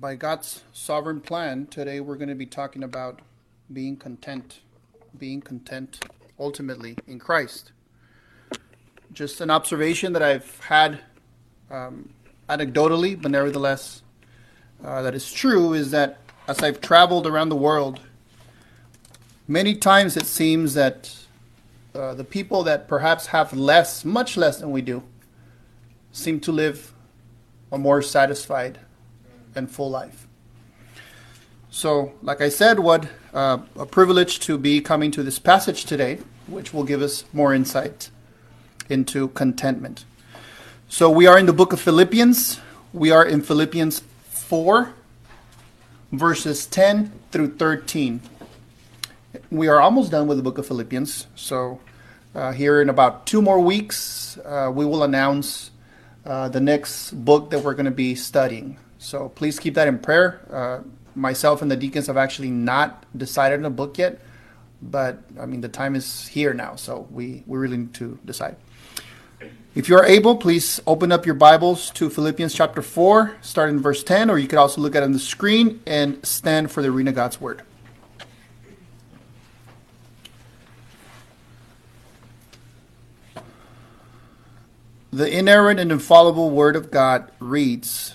by 0.00 0.14
God's 0.14 0.62
sovereign 0.72 1.20
plan, 1.20 1.66
today 1.66 1.98
we're 1.98 2.14
going 2.14 2.28
to 2.28 2.36
be 2.36 2.46
talking 2.46 2.84
about 2.84 3.20
being 3.72 3.96
content, 3.96 4.60
being 5.18 5.40
content 5.40 6.04
ultimately 6.38 6.96
in 7.08 7.18
Christ. 7.18 7.72
Just 9.12 9.40
an 9.40 9.50
observation 9.50 10.12
that 10.12 10.22
I've 10.22 10.60
had 10.60 11.00
um, 11.68 12.10
anecdotally, 12.48 13.20
but 13.20 13.32
nevertheless, 13.32 14.02
uh, 14.84 15.02
that 15.02 15.16
is 15.16 15.32
true, 15.32 15.72
is 15.72 15.90
that 15.90 16.18
as 16.46 16.62
I've 16.62 16.80
traveled 16.80 17.26
around 17.26 17.48
the 17.48 17.56
world, 17.56 17.98
many 19.48 19.74
times 19.74 20.16
it 20.16 20.26
seems 20.26 20.74
that 20.74 21.12
uh, 21.94 22.14
the 22.14 22.24
people 22.24 22.62
that 22.62 22.86
perhaps 22.86 23.26
have 23.26 23.52
less, 23.52 24.04
much 24.04 24.36
less 24.36 24.58
than 24.58 24.70
we 24.70 24.80
do, 24.80 25.02
seem 26.12 26.38
to 26.40 26.52
live 26.52 26.94
a 27.72 27.78
more 27.78 28.00
satisfied 28.00 28.78
and 29.58 29.70
full 29.70 29.90
life. 29.90 30.26
So, 31.70 32.12
like 32.22 32.40
I 32.40 32.48
said, 32.48 32.80
what 32.80 33.08
uh, 33.34 33.58
a 33.76 33.84
privilege 33.84 34.40
to 34.40 34.56
be 34.56 34.80
coming 34.80 35.10
to 35.10 35.22
this 35.22 35.38
passage 35.38 35.84
today, 35.84 36.18
which 36.46 36.72
will 36.72 36.84
give 36.84 37.02
us 37.02 37.24
more 37.34 37.52
insight 37.52 38.08
into 38.88 39.28
contentment. 39.28 40.06
So, 40.88 41.10
we 41.10 41.26
are 41.26 41.38
in 41.38 41.44
the 41.44 41.52
book 41.52 41.74
of 41.74 41.80
Philippians. 41.80 42.60
We 42.94 43.10
are 43.10 43.24
in 43.24 43.42
Philippians 43.42 44.00
4, 44.30 44.94
verses 46.12 46.64
10 46.64 47.12
through 47.30 47.56
13. 47.56 48.22
We 49.50 49.68
are 49.68 49.78
almost 49.78 50.10
done 50.10 50.26
with 50.26 50.38
the 50.38 50.42
book 50.42 50.56
of 50.56 50.66
Philippians. 50.66 51.26
So, 51.36 51.80
uh, 52.34 52.52
here 52.52 52.80
in 52.80 52.88
about 52.88 53.26
two 53.26 53.42
more 53.42 53.60
weeks, 53.60 54.38
uh, 54.38 54.72
we 54.74 54.86
will 54.86 55.02
announce 55.02 55.70
uh, 56.24 56.48
the 56.48 56.60
next 56.60 57.12
book 57.12 57.50
that 57.50 57.62
we're 57.62 57.74
going 57.74 57.84
to 57.84 57.90
be 57.90 58.14
studying. 58.14 58.78
So 58.98 59.28
please 59.28 59.58
keep 59.58 59.74
that 59.74 59.88
in 59.88 59.98
prayer. 59.98 60.40
Uh, 60.50 60.80
myself 61.14 61.62
and 61.62 61.70
the 61.70 61.76
deacons 61.76 62.08
have 62.08 62.16
actually 62.16 62.50
not 62.50 63.04
decided 63.16 63.60
on 63.60 63.64
a 63.64 63.70
book 63.70 63.96
yet, 63.96 64.20
but 64.82 65.22
I 65.40 65.46
mean, 65.46 65.60
the 65.60 65.68
time 65.68 65.94
is 65.94 66.28
here 66.28 66.52
now, 66.52 66.76
so 66.76 67.06
we, 67.10 67.44
we 67.46 67.58
really 67.58 67.78
need 67.78 67.94
to 67.94 68.18
decide. 68.24 68.56
If 69.74 69.88
you 69.88 69.96
are 69.96 70.04
able, 70.04 70.36
please 70.36 70.80
open 70.86 71.12
up 71.12 71.24
your 71.24 71.36
Bibles 71.36 71.90
to 71.90 72.10
Philippians 72.10 72.52
chapter 72.52 72.82
4, 72.82 73.36
starting 73.40 73.76
in 73.76 73.82
verse 73.82 74.02
10, 74.02 74.30
or 74.30 74.38
you 74.38 74.48
could 74.48 74.58
also 74.58 74.80
look 74.80 74.96
at 74.96 75.02
it 75.02 75.06
on 75.06 75.12
the 75.12 75.20
screen 75.20 75.80
and 75.86 76.24
stand 76.26 76.72
for 76.72 76.82
the 76.82 76.90
reading 76.90 77.08
of 77.08 77.14
God's 77.14 77.40
Word. 77.40 77.62
The 85.12 85.30
inerrant 85.30 85.78
and 85.78 85.92
infallible 85.92 86.50
Word 86.50 86.74
of 86.74 86.90
God 86.90 87.30
reads 87.38 88.14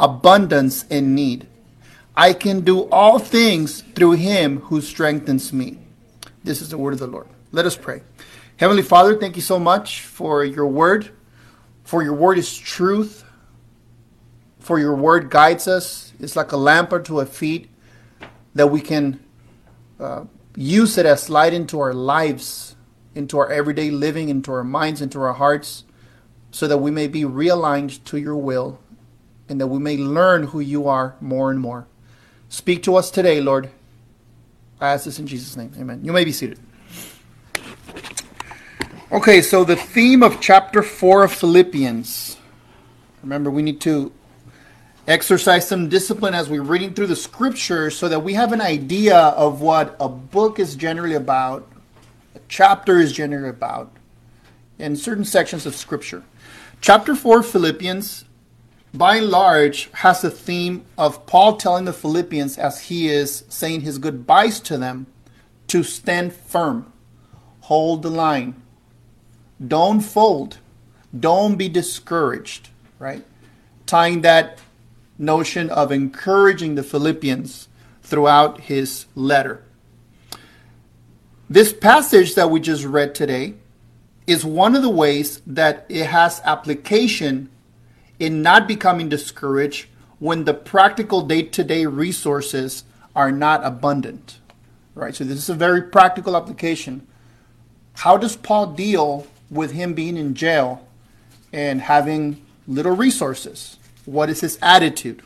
abundance 0.00 0.84
in 0.84 1.14
need. 1.14 1.46
I 2.16 2.32
can 2.32 2.62
do 2.62 2.88
all 2.88 3.18
things 3.18 3.82
through 3.82 4.12
him 4.12 4.60
who 4.62 4.80
strengthens 4.80 5.52
me. 5.52 5.78
This 6.42 6.60
is 6.60 6.70
the 6.70 6.78
word 6.78 6.94
of 6.94 6.98
the 6.98 7.06
Lord. 7.06 7.28
Let 7.52 7.66
us 7.66 7.76
pray. 7.76 8.02
Heavenly 8.56 8.82
Father, 8.82 9.16
thank 9.16 9.36
you 9.36 9.42
so 9.42 9.58
much 9.58 10.00
for 10.00 10.44
your 10.44 10.66
word, 10.66 11.10
for 11.84 12.02
your 12.02 12.14
word 12.14 12.38
is 12.38 12.56
truth, 12.56 13.24
for 14.58 14.78
your 14.78 14.94
word 14.94 15.30
guides 15.30 15.68
us. 15.68 16.12
It's 16.18 16.36
like 16.36 16.52
a 16.52 16.56
lamp 16.56 16.92
unto 16.92 17.18
our 17.18 17.26
feet 17.26 17.70
that 18.54 18.68
we 18.68 18.80
can 18.80 19.20
uh, 19.98 20.24
use 20.56 20.98
it 20.98 21.06
as 21.06 21.30
light 21.30 21.54
into 21.54 21.78
our 21.78 21.94
lives, 21.94 22.74
into 23.14 23.38
our 23.38 23.50
everyday 23.50 23.90
living, 23.90 24.28
into 24.28 24.52
our 24.52 24.64
minds, 24.64 25.00
into 25.00 25.20
our 25.20 25.34
hearts, 25.34 25.84
so 26.50 26.66
that 26.66 26.78
we 26.78 26.90
may 26.90 27.06
be 27.06 27.22
realigned 27.22 28.02
to 28.04 28.16
your 28.16 28.36
will 28.36 28.78
and 29.50 29.60
that 29.60 29.66
we 29.66 29.80
may 29.80 29.96
learn 29.96 30.44
who 30.44 30.60
you 30.60 30.86
are 30.86 31.16
more 31.20 31.50
and 31.50 31.60
more. 31.60 31.86
Speak 32.48 32.84
to 32.84 32.94
us 32.96 33.10
today, 33.10 33.40
Lord. 33.40 33.68
I 34.80 34.92
ask 34.92 35.04
this 35.04 35.18
in 35.18 35.26
Jesus' 35.26 35.56
name. 35.56 35.72
Amen. 35.78 36.00
You 36.04 36.12
may 36.12 36.24
be 36.24 36.32
seated. 36.32 36.58
Okay, 39.12 39.42
so 39.42 39.64
the 39.64 39.76
theme 39.76 40.22
of 40.22 40.40
chapter 40.40 40.82
4 40.82 41.24
of 41.24 41.32
Philippians. 41.32 42.36
Remember, 43.22 43.50
we 43.50 43.62
need 43.62 43.80
to 43.82 44.12
exercise 45.08 45.66
some 45.66 45.88
discipline 45.88 46.32
as 46.32 46.48
we're 46.48 46.62
reading 46.62 46.94
through 46.94 47.08
the 47.08 47.16
scriptures 47.16 47.98
so 47.98 48.08
that 48.08 48.20
we 48.20 48.34
have 48.34 48.52
an 48.52 48.60
idea 48.60 49.18
of 49.18 49.60
what 49.60 49.96
a 49.98 50.08
book 50.08 50.60
is 50.60 50.76
generally 50.76 51.16
about, 51.16 51.68
a 52.36 52.40
chapter 52.48 53.00
is 53.00 53.12
generally 53.12 53.48
about, 53.48 53.90
in 54.78 54.94
certain 54.94 55.24
sections 55.24 55.66
of 55.66 55.74
scripture. 55.74 56.22
Chapter 56.80 57.16
4 57.16 57.40
of 57.40 57.46
Philippians 57.46 58.24
by 58.92 59.16
and 59.16 59.28
large, 59.28 59.88
has 59.92 60.20
the 60.20 60.30
theme 60.30 60.84
of 60.98 61.26
Paul 61.26 61.56
telling 61.56 61.84
the 61.84 61.92
Philippians 61.92 62.58
as 62.58 62.82
he 62.82 63.08
is 63.08 63.44
saying 63.48 63.82
his 63.82 63.98
goodbyes 63.98 64.60
to 64.60 64.78
them 64.78 65.06
to 65.68 65.82
stand 65.82 66.32
firm, 66.32 66.92
hold 67.60 68.02
the 68.02 68.10
line, 68.10 68.60
don't 69.64 70.00
fold, 70.00 70.58
don't 71.18 71.56
be 71.56 71.68
discouraged, 71.68 72.70
right? 72.98 73.24
Tying 73.86 74.22
that 74.22 74.58
notion 75.18 75.70
of 75.70 75.92
encouraging 75.92 76.74
the 76.74 76.82
Philippians 76.82 77.68
throughout 78.02 78.62
his 78.62 79.06
letter. 79.14 79.62
This 81.48 81.72
passage 81.72 82.34
that 82.34 82.50
we 82.50 82.60
just 82.60 82.84
read 82.84 83.14
today 83.14 83.54
is 84.26 84.44
one 84.44 84.74
of 84.74 84.82
the 84.82 84.90
ways 84.90 85.42
that 85.46 85.84
it 85.88 86.06
has 86.06 86.40
application 86.44 87.50
in 88.20 88.42
not 88.42 88.68
becoming 88.68 89.08
discouraged 89.08 89.88
when 90.20 90.44
the 90.44 90.54
practical 90.54 91.22
day 91.22 91.42
to 91.42 91.64
day 91.64 91.86
resources 91.86 92.84
are 93.16 93.32
not 93.32 93.64
abundant. 93.64 94.38
Right? 94.94 95.14
So, 95.14 95.24
this 95.24 95.38
is 95.38 95.48
a 95.48 95.54
very 95.54 95.82
practical 95.82 96.36
application. 96.36 97.06
How 97.94 98.16
does 98.16 98.36
Paul 98.36 98.72
deal 98.72 99.26
with 99.50 99.72
him 99.72 99.94
being 99.94 100.16
in 100.16 100.34
jail 100.34 100.86
and 101.52 101.80
having 101.80 102.44
little 102.68 102.94
resources? 102.94 103.78
What 104.04 104.28
is 104.28 104.40
his 104.40 104.58
attitude? 104.60 105.22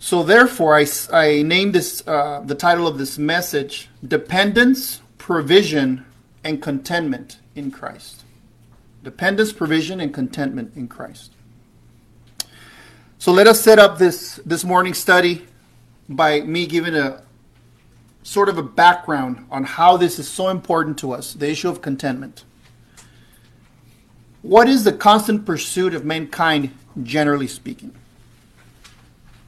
So, 0.00 0.22
therefore, 0.22 0.76
I, 0.76 0.86
I 1.12 1.42
named 1.42 1.74
this 1.74 2.06
uh, 2.06 2.42
the 2.44 2.54
title 2.56 2.88
of 2.88 2.98
this 2.98 3.18
message 3.18 3.88
Dependence, 4.06 5.00
Provision, 5.16 6.04
and 6.42 6.60
Contentment 6.60 7.38
in 7.54 7.70
Christ 7.70 8.17
dependence, 9.02 9.52
provision, 9.52 10.00
and 10.00 10.12
contentment 10.12 10.76
in 10.76 10.88
Christ. 10.88 11.32
So 13.18 13.32
let 13.32 13.46
us 13.46 13.60
set 13.60 13.78
up 13.78 13.98
this, 13.98 14.40
this 14.46 14.64
morning 14.64 14.94
study 14.94 15.46
by 16.08 16.40
me 16.40 16.66
giving 16.66 16.94
a 16.94 17.22
sort 18.22 18.48
of 18.48 18.58
a 18.58 18.62
background 18.62 19.46
on 19.50 19.64
how 19.64 19.96
this 19.96 20.18
is 20.18 20.28
so 20.28 20.48
important 20.48 20.98
to 20.98 21.12
us 21.12 21.34
the 21.34 21.50
issue 21.50 21.68
of 21.68 21.82
contentment. 21.82 22.44
What 24.42 24.68
is 24.68 24.84
the 24.84 24.92
constant 24.92 25.44
pursuit 25.44 25.94
of 25.94 26.04
mankind, 26.04 26.72
generally 27.02 27.48
speaking? 27.48 27.94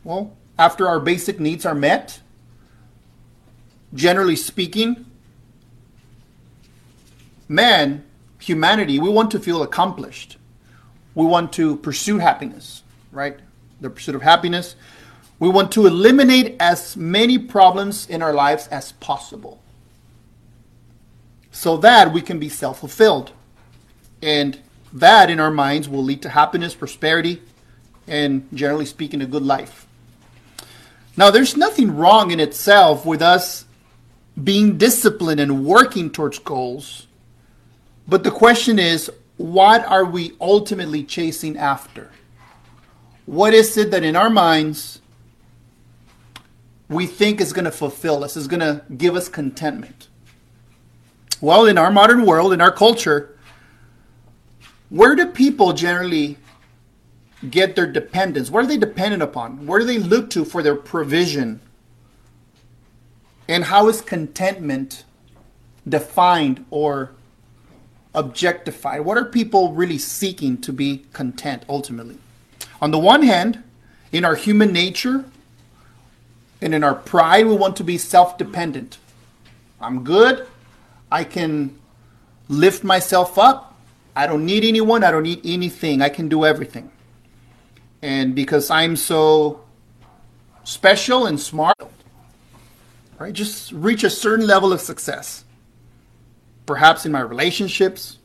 Well, 0.02 0.36
after 0.58 0.88
our 0.88 0.98
basic 0.98 1.38
needs 1.38 1.64
are 1.64 1.75
met, 1.75 2.20
generally 3.94 4.36
speaking, 4.36 5.06
man 7.48 8.04
humanity, 8.40 8.98
we 8.98 9.08
want 9.08 9.31
to 9.32 9.38
feel 9.38 9.62
accomplished. 9.62 10.37
We 11.14 11.26
want 11.26 11.52
to 11.54 11.76
pursue 11.76 12.19
happiness, 12.19 12.82
right? 13.12 13.38
The 13.81 13.90
pursuit 13.90 14.14
of 14.14 14.22
happiness. 14.22 14.75
We 15.38 15.48
want 15.48 15.72
to 15.72 15.87
eliminate 15.87 16.56
as 16.60 16.96
many 16.96 17.38
problems 17.38 18.08
in 18.08 18.22
our 18.22 18.32
lives 18.32 18.66
as 18.69 18.92
possible 18.92 19.60
so 21.50 21.76
that 21.78 22.12
we 22.12 22.20
can 22.22 22.38
be 22.38 22.48
self 22.48 22.81
fulfilled. 22.81 23.32
And 24.22 24.58
that 24.92 25.31
in 25.31 25.40
our 25.40 25.50
minds 25.50 25.88
will 25.88 26.02
lead 26.02 26.22
to 26.22 26.28
happiness, 26.28 26.75
prosperity, 26.75 27.42
and 28.06 28.46
generally 28.52 28.87
speaking, 28.87 29.22
a 29.22 29.26
good 29.26 29.42
life. 29.42 29.87
Now, 31.16 31.31
there's 31.31 31.56
nothing 31.56 31.96
wrong 31.96 32.31
in 32.31 32.40
itself 32.40 33.06
with 33.06 33.22
us 33.22 33.64
being 34.42 34.78
disciplined 34.78 35.40
and 35.40 35.64
working 35.64 36.10
towards 36.10 36.38
goals 36.38 37.06
but 38.10 38.24
the 38.24 38.30
question 38.30 38.78
is, 38.78 39.10
what 39.38 39.86
are 39.86 40.04
we 40.04 40.32
ultimately 40.40 41.02
chasing 41.02 41.56
after? 41.56 42.10
what 43.30 43.54
is 43.54 43.76
it 43.76 43.92
that 43.92 44.02
in 44.02 44.16
our 44.16 44.28
minds 44.28 45.00
we 46.88 47.06
think 47.06 47.40
is 47.40 47.52
going 47.52 47.64
to 47.64 47.70
fulfill 47.70 48.24
us, 48.24 48.36
is 48.36 48.48
going 48.48 48.58
to 48.58 48.82
give 48.96 49.14
us 49.14 49.28
contentment? 49.28 50.08
Well, 51.40 51.66
in 51.66 51.78
our 51.78 51.92
modern 51.92 52.26
world, 52.26 52.52
in 52.52 52.60
our 52.60 52.72
culture, 52.72 53.38
where 54.88 55.14
do 55.14 55.26
people 55.26 55.72
generally 55.72 56.38
get 57.48 57.76
their 57.76 57.86
dependence? 57.86 58.50
What 58.50 58.64
are 58.64 58.66
they 58.66 58.76
dependent 58.76 59.22
upon? 59.22 59.64
Where 59.64 59.78
do 59.78 59.86
they 59.86 59.98
look 59.98 60.28
to 60.30 60.44
for 60.44 60.60
their 60.60 60.74
provision? 60.74 61.60
And 63.46 63.62
how 63.62 63.86
is 63.86 64.00
contentment 64.00 65.04
defined 65.88 66.66
or 66.70 67.12
objectified? 68.14 69.02
What 69.02 69.16
are 69.16 69.24
people 69.24 69.72
really 69.72 69.98
seeking 69.98 70.58
to 70.62 70.72
be 70.72 71.04
content 71.12 71.64
ultimately? 71.68 72.18
On 72.80 72.90
the 72.90 72.98
one 72.98 73.22
hand, 73.22 73.62
in 74.12 74.24
our 74.24 74.34
human 74.34 74.72
nature 74.72 75.24
and 76.60 76.74
in 76.74 76.82
our 76.82 76.94
pride, 76.94 77.46
we 77.46 77.54
want 77.56 77.76
to 77.76 77.84
be 77.84 77.98
self 77.98 78.36
dependent. 78.38 78.98
I'm 79.80 80.04
good. 80.04 80.46
I 81.10 81.24
can 81.24 81.78
lift 82.48 82.84
myself 82.84 83.38
up. 83.38 83.76
I 84.14 84.26
don't 84.26 84.44
need 84.44 84.64
anyone. 84.64 85.04
I 85.04 85.10
don't 85.10 85.22
need 85.22 85.40
anything. 85.44 86.02
I 86.02 86.08
can 86.08 86.28
do 86.28 86.44
everything. 86.44 86.90
And 88.02 88.34
because 88.34 88.70
I'm 88.70 88.96
so 88.96 89.62
special 90.64 91.26
and 91.26 91.38
smart, 91.38 91.76
right, 93.18 93.32
just 93.32 93.72
reach 93.72 94.04
a 94.04 94.10
certain 94.10 94.46
level 94.46 94.72
of 94.72 94.80
success. 94.80 95.44
Perhaps 96.70 97.05
in 97.05 97.11
my 97.11 97.19
relationships 97.19 98.19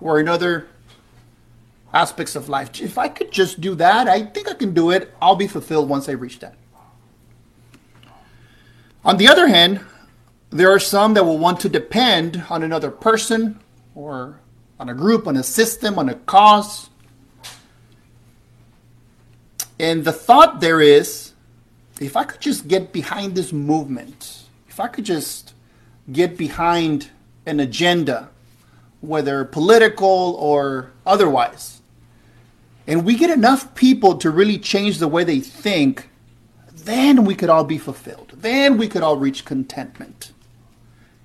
or 0.00 0.18
in 0.18 0.26
other 0.26 0.66
aspects 1.94 2.34
of 2.34 2.48
life. 2.48 2.80
If 2.80 2.98
I 2.98 3.06
could 3.06 3.30
just 3.30 3.60
do 3.60 3.76
that, 3.76 4.08
I 4.08 4.24
think 4.24 4.50
I 4.50 4.54
can 4.54 4.74
do 4.74 4.90
it. 4.90 5.14
I'll 5.22 5.36
be 5.36 5.46
fulfilled 5.46 5.88
once 5.88 6.08
I 6.08 6.12
reach 6.14 6.40
that. 6.40 6.56
On 9.04 9.18
the 9.18 9.28
other 9.28 9.46
hand, 9.46 9.78
there 10.50 10.68
are 10.72 10.80
some 10.80 11.14
that 11.14 11.24
will 11.24 11.38
want 11.38 11.60
to 11.60 11.68
depend 11.68 12.42
on 12.50 12.64
another 12.64 12.90
person 12.90 13.60
or 13.94 14.40
on 14.80 14.88
a 14.88 14.94
group, 14.94 15.28
on 15.28 15.36
a 15.36 15.44
system, 15.44 15.96
on 15.96 16.08
a 16.08 16.16
cause. 16.16 16.90
And 19.78 20.04
the 20.04 20.12
thought 20.12 20.60
there 20.60 20.80
is 20.80 21.34
if 22.00 22.16
I 22.16 22.24
could 22.24 22.40
just 22.40 22.66
get 22.66 22.92
behind 22.92 23.36
this 23.36 23.52
movement, 23.52 24.42
if 24.68 24.80
I 24.80 24.88
could 24.88 25.04
just 25.04 25.54
get 26.10 26.36
behind 26.36 27.10
an 27.50 27.60
agenda, 27.60 28.30
whether 29.00 29.44
political 29.44 30.36
or 30.38 30.92
otherwise, 31.04 31.80
and 32.86 33.04
we 33.04 33.14
get 33.16 33.30
enough 33.30 33.74
people 33.74 34.16
to 34.18 34.30
really 34.30 34.58
change 34.58 34.98
the 34.98 35.08
way 35.08 35.24
they 35.24 35.40
think, 35.40 36.08
then 36.72 37.24
we 37.24 37.34
could 37.34 37.50
all 37.50 37.64
be 37.64 37.78
fulfilled. 37.78 38.32
Then 38.34 38.78
we 38.78 38.88
could 38.88 39.02
all 39.02 39.16
reach 39.16 39.44
contentment. 39.44 40.32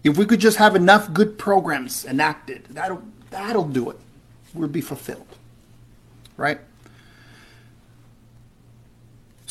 If 0.04 0.18
we 0.18 0.26
could 0.26 0.40
just 0.40 0.58
have 0.58 0.76
enough 0.76 1.12
good 1.14 1.38
programs 1.38 2.06
enacted, 2.06 2.66
that'll, 2.70 3.02
that'll 3.32 3.68
do 3.68 3.90
it. 3.90 3.98
We'll 4.54 4.68
be 4.68 4.82
fulfilled. 4.82 5.26
Right? 6.38 6.60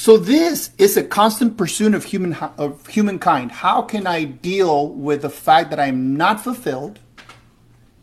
So 0.04 0.18
this 0.18 0.68
is 0.76 0.98
a 0.98 1.02
constant 1.02 1.56
pursuit 1.56 1.94
of 1.94 2.04
human 2.04 2.34
of 2.58 2.86
humankind. 2.88 3.50
How 3.50 3.80
can 3.80 4.06
I 4.06 4.24
deal 4.24 4.90
with 4.90 5.22
the 5.22 5.30
fact 5.30 5.70
that 5.70 5.80
I'm 5.80 6.14
not 6.14 6.44
fulfilled 6.44 6.98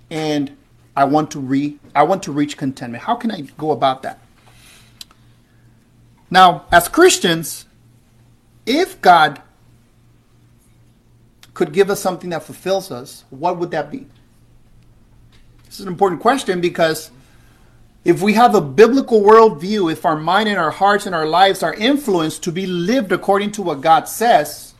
and 0.10 0.58
I 0.96 1.04
want 1.04 1.30
to 1.30 1.40
re 1.40 1.78
I 1.94 2.02
want 2.02 2.24
to 2.24 2.32
reach 2.32 2.58
contentment? 2.58 3.04
How 3.04 3.14
can 3.14 3.30
I 3.30 3.42
go 3.42 3.70
about 3.70 4.02
that? 4.02 4.18
Now, 6.32 6.66
as 6.72 6.88
Christians, 6.88 7.68
if 8.66 9.00
God 9.00 9.40
could 11.54 11.72
give 11.72 11.92
us 11.92 12.00
something 12.00 12.32
that 12.32 12.42
fulfills 12.42 12.90
us, 12.90 13.26
what 13.30 13.60
would 13.60 13.70
that 13.70 13.92
be? 13.92 14.08
This 15.66 15.76
is 15.76 15.82
an 15.82 15.90
important 15.90 16.20
question 16.20 16.62
because 16.62 17.12
if 18.04 18.22
we 18.22 18.34
have 18.34 18.56
a 18.56 18.62
biblical 18.62 19.22
worldview, 19.22 19.92
if 19.92 20.06
our 20.06 20.16
mind 20.16 20.50
and 20.50 20.58
our 20.58 20.72
hearts 20.72 21.06
and 21.06 21.14
our 21.14 21.28
lives 21.28 21.62
are 21.62 21.74
influenced 21.74 22.44
to 22.44 22.52
be 22.52 22.66
lived 22.66 23.12
according 23.12 23.52
to 23.54 23.62
what 23.62 23.82
God 23.82 24.08
says, 24.08 24.74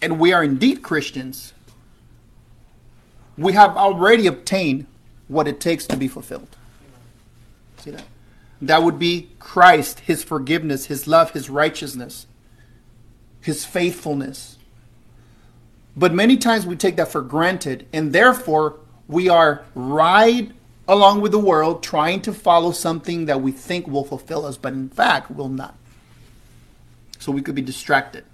and 0.00 0.20
we 0.20 0.32
are 0.32 0.44
indeed 0.44 0.82
Christians, 0.82 1.52
we 3.36 3.52
have 3.54 3.76
already 3.76 4.26
obtained 4.26 4.86
what 5.26 5.48
it 5.48 5.60
takes 5.60 5.86
to 5.88 5.96
be 5.96 6.06
fulfilled. 6.06 6.56
See 7.78 7.90
that? 7.90 8.04
That 8.60 8.84
would 8.84 8.98
be 8.98 9.30
Christ, 9.40 10.00
his 10.00 10.22
forgiveness, 10.22 10.86
his 10.86 11.08
love, 11.08 11.32
his 11.32 11.50
righteousness, 11.50 12.26
his 13.40 13.64
faithfulness. 13.64 14.56
But 15.96 16.14
many 16.14 16.36
times 16.36 16.64
we 16.64 16.76
take 16.76 16.94
that 16.96 17.10
for 17.10 17.22
granted, 17.22 17.86
and 17.92 18.12
therefore 18.12 18.78
we 19.08 19.28
are 19.28 19.64
right 19.74 20.52
along 20.92 21.22
with 21.22 21.32
the 21.32 21.38
world 21.38 21.82
trying 21.82 22.20
to 22.22 22.32
follow 22.32 22.70
something 22.70 23.24
that 23.24 23.40
we 23.40 23.50
think 23.50 23.86
will 23.86 24.04
fulfill 24.04 24.44
us, 24.44 24.58
but 24.58 24.74
in 24.74 24.90
fact 24.90 25.30
will 25.30 25.48
not. 25.48 25.74
So 27.18 27.32
we 27.32 27.40
could 27.40 27.54
be 27.54 27.62
distracted. 27.62 28.24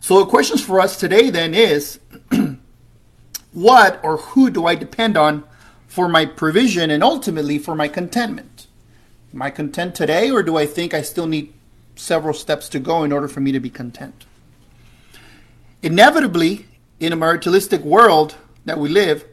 So 0.00 0.18
the 0.18 0.26
questions 0.26 0.62
for 0.62 0.80
us 0.80 0.98
today 0.98 1.30
then 1.30 1.54
is 1.54 2.00
what 3.52 4.00
or 4.02 4.18
who 4.18 4.50
do 4.50 4.66
I 4.66 4.74
depend 4.74 5.16
on 5.16 5.44
for 5.86 6.08
my 6.08 6.26
provision 6.26 6.90
and 6.90 7.02
ultimately 7.02 7.58
for 7.58 7.74
my 7.74 7.88
contentment? 7.88 8.66
Am 9.32 9.40
I 9.40 9.50
content 9.50 9.94
today 9.94 10.30
or 10.30 10.42
do 10.42 10.56
I 10.56 10.66
think 10.66 10.92
I 10.92 11.02
still 11.02 11.26
need 11.26 11.52
several 11.96 12.34
steps 12.34 12.68
to 12.70 12.78
go 12.78 13.04
in 13.04 13.12
order 13.12 13.28
for 13.28 13.40
me 13.40 13.52
to 13.52 13.60
be 13.60 13.70
content? 13.70 14.26
Inevitably, 15.82 16.66
in 16.98 17.12
a 17.12 17.16
materialistic 17.16 17.80
world 17.80 18.34
that 18.66 18.78
we 18.78 18.88
live, 18.90 19.24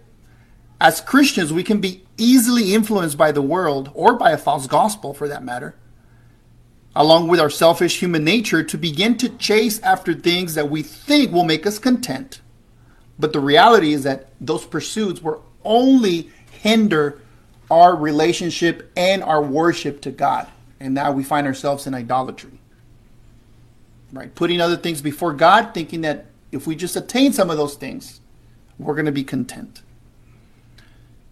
as 0.79 1.01
Christians, 1.01 1.51
we 1.51 1.63
can 1.63 1.81
be 1.81 2.03
easily 2.17 2.73
influenced 2.73 3.17
by 3.17 3.31
the 3.31 3.41
world 3.41 3.91
or 3.93 4.15
by 4.15 4.31
a 4.31 4.37
false 4.37 4.67
gospel 4.67 5.13
for 5.13 5.27
that 5.27 5.43
matter, 5.43 5.75
along 6.95 7.27
with 7.27 7.39
our 7.39 7.49
selfish 7.49 7.99
human 7.99 8.23
nature, 8.23 8.63
to 8.63 8.77
begin 8.77 9.17
to 9.17 9.29
chase 9.29 9.79
after 9.81 10.13
things 10.13 10.55
that 10.55 10.69
we 10.69 10.83
think 10.83 11.31
will 11.31 11.43
make 11.43 11.65
us 11.65 11.79
content. 11.79 12.41
But 13.17 13.33
the 13.33 13.39
reality 13.39 13.93
is 13.93 14.03
that 14.03 14.29
those 14.39 14.65
pursuits 14.65 15.21
will 15.21 15.43
only 15.63 16.29
hinder 16.51 17.21
our 17.69 17.95
relationship 17.95 18.91
and 18.95 19.23
our 19.23 19.41
worship 19.41 20.01
to 20.01 20.11
God. 20.11 20.47
And 20.79 20.93
now 20.93 21.11
we 21.11 21.23
find 21.23 21.47
ourselves 21.47 21.87
in 21.87 21.95
idolatry. 21.95 22.59
Right? 24.13 24.33
Putting 24.33 24.61
other 24.61 24.77
things 24.77 25.01
before 25.01 25.33
God, 25.33 25.73
thinking 25.73 26.01
that 26.01 26.27
if 26.51 26.67
we 26.67 26.75
just 26.75 26.95
attain 26.95 27.33
some 27.33 27.49
of 27.49 27.57
those 27.57 27.75
things, 27.75 28.21
we're 28.77 28.93
going 28.93 29.07
to 29.07 29.11
be 29.11 29.23
content. 29.23 29.81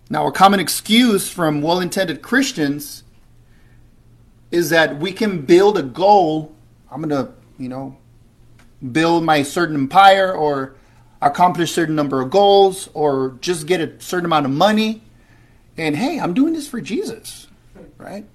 Now, 0.10 0.28
a 0.28 0.32
common 0.32 0.60
excuse 0.60 1.30
from 1.30 1.62
well 1.62 1.80
intended 1.80 2.22
Christians 2.22 3.04
is 4.52 4.70
that 4.70 5.00
we 5.00 5.12
can 5.12 5.42
build 5.42 5.78
a 5.78 5.84
goal. 5.84 6.56
I'm 6.92 7.02
going 7.02 7.10
to, 7.10 7.34
you 7.58 7.70
know, 7.70 7.98
build 8.92 9.24
my 9.24 9.44
certain 9.44 9.76
empire 9.76 10.32
or 10.32 10.76
accomplish 11.22 11.72
certain 11.72 11.96
number 11.96 12.22
of 12.22 12.30
goals 12.30 12.90
or 12.94 13.38
just 13.42 13.66
get 13.66 13.82
a 13.82 14.00
certain 14.00 14.26
amount 14.26 14.46
of 14.46 14.52
money. 14.52 15.02
And 15.78 15.96
hey, 15.96 16.20
I'm 16.20 16.34
doing 16.34 16.54
this 16.54 16.68
for 16.68 16.80
Jesus, 16.80 17.48
right? 17.98 18.26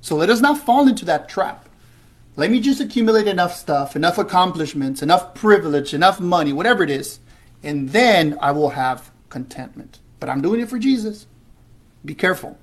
So 0.00 0.16
let 0.16 0.30
us 0.30 0.40
not 0.40 0.58
fall 0.58 0.88
into 0.88 1.04
that 1.04 1.28
trap. 1.28 1.68
Let 2.36 2.50
me 2.50 2.60
just 2.60 2.80
accumulate 2.80 3.26
enough 3.26 3.54
stuff, 3.54 3.96
enough 3.96 4.18
accomplishments, 4.18 5.02
enough 5.02 5.34
privilege, 5.34 5.92
enough 5.94 6.20
money, 6.20 6.52
whatever 6.52 6.82
it 6.82 6.90
is, 6.90 7.20
and 7.62 7.90
then 7.90 8.38
I 8.40 8.52
will 8.52 8.70
have 8.70 9.10
contentment. 9.28 9.98
But 10.20 10.28
I'm 10.28 10.42
doing 10.42 10.60
it 10.60 10.68
for 10.68 10.78
Jesus. 10.78 11.26
Be 12.04 12.14
careful. 12.14 12.58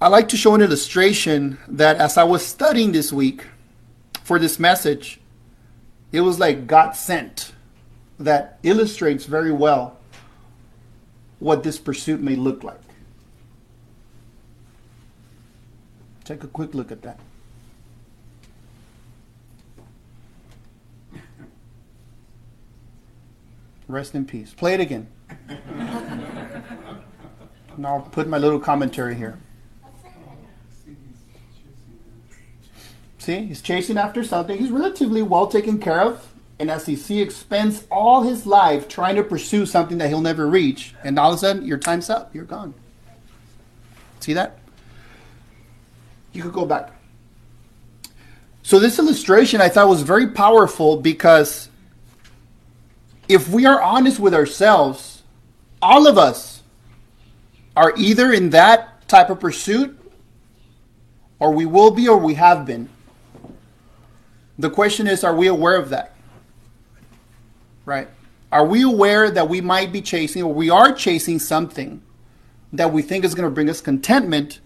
I 0.00 0.08
like 0.08 0.28
to 0.30 0.36
show 0.36 0.54
an 0.54 0.60
illustration 0.60 1.58
that 1.68 1.96
as 1.96 2.18
I 2.18 2.24
was 2.24 2.44
studying 2.44 2.92
this 2.92 3.12
week 3.12 3.46
for 4.24 4.38
this 4.38 4.58
message, 4.58 5.20
it 6.10 6.22
was 6.22 6.40
like 6.40 6.66
God 6.66 6.92
sent 6.96 7.52
that 8.18 8.58
illustrates 8.62 9.24
very 9.24 9.52
well 9.52 9.98
what 11.38 11.62
this 11.62 11.78
pursuit 11.78 12.20
may 12.20 12.36
look 12.36 12.62
like. 12.64 12.80
Take 16.24 16.44
a 16.44 16.48
quick 16.48 16.74
look 16.74 16.92
at 16.92 17.02
that. 17.02 17.18
Rest 23.88 24.14
in 24.14 24.24
peace. 24.24 24.54
Play 24.54 24.74
it 24.74 24.80
again. 24.80 25.08
and 27.76 27.86
I'll 27.86 28.00
put 28.00 28.28
my 28.28 28.38
little 28.38 28.60
commentary 28.60 29.14
here. 29.14 29.38
See, 33.18 33.44
he's 33.46 33.62
chasing 33.62 33.98
after 33.98 34.24
something. 34.24 34.58
He's 34.58 34.70
relatively 34.70 35.22
well 35.22 35.46
taken 35.46 35.78
care 35.78 36.00
of. 36.00 36.28
And 36.58 36.70
as 36.70 36.86
he 36.86 36.96
see, 36.96 37.20
expends 37.20 37.84
all 37.90 38.22
his 38.22 38.46
life 38.46 38.88
trying 38.88 39.16
to 39.16 39.22
pursue 39.22 39.66
something 39.66 39.98
that 39.98 40.08
he'll 40.08 40.20
never 40.20 40.46
reach. 40.48 40.94
And 41.04 41.18
all 41.18 41.30
of 41.32 41.36
a 41.36 41.38
sudden, 41.38 41.64
your 41.64 41.78
time's 41.78 42.10
up. 42.10 42.34
You're 42.34 42.44
gone. 42.44 42.74
See 44.20 44.32
that? 44.34 44.58
You 46.32 46.42
could 46.42 46.52
go 46.52 46.64
back. 46.64 46.90
So 48.62 48.78
this 48.78 48.98
illustration 48.98 49.60
I 49.60 49.68
thought 49.68 49.88
was 49.88 50.02
very 50.02 50.28
powerful 50.28 50.96
because 50.96 51.68
if 53.32 53.48
we 53.48 53.64
are 53.66 53.80
honest 53.80 54.20
with 54.20 54.34
ourselves, 54.34 55.22
all 55.80 56.06
of 56.06 56.18
us 56.18 56.62
are 57.74 57.94
either 57.96 58.32
in 58.32 58.50
that 58.50 59.08
type 59.08 59.30
of 59.30 59.40
pursuit 59.40 59.98
or 61.38 61.52
we 61.52 61.64
will 61.64 61.90
be 61.90 62.06
or 62.08 62.18
we 62.18 62.34
have 62.34 62.66
been. 62.66 62.88
The 64.58 64.70
question 64.70 65.06
is 65.06 65.24
are 65.24 65.34
we 65.34 65.46
aware 65.46 65.76
of 65.76 65.88
that? 65.88 66.14
Right? 67.84 68.08
Are 68.52 68.66
we 68.66 68.82
aware 68.82 69.30
that 69.30 69.48
we 69.48 69.60
might 69.60 69.92
be 69.92 70.02
chasing 70.02 70.42
or 70.42 70.52
we 70.52 70.68
are 70.68 70.92
chasing 70.92 71.38
something 71.38 72.02
that 72.72 72.92
we 72.92 73.02
think 73.02 73.24
is 73.24 73.34
going 73.34 73.48
to 73.48 73.54
bring 73.54 73.70
us 73.70 73.80
contentment, 73.80 74.60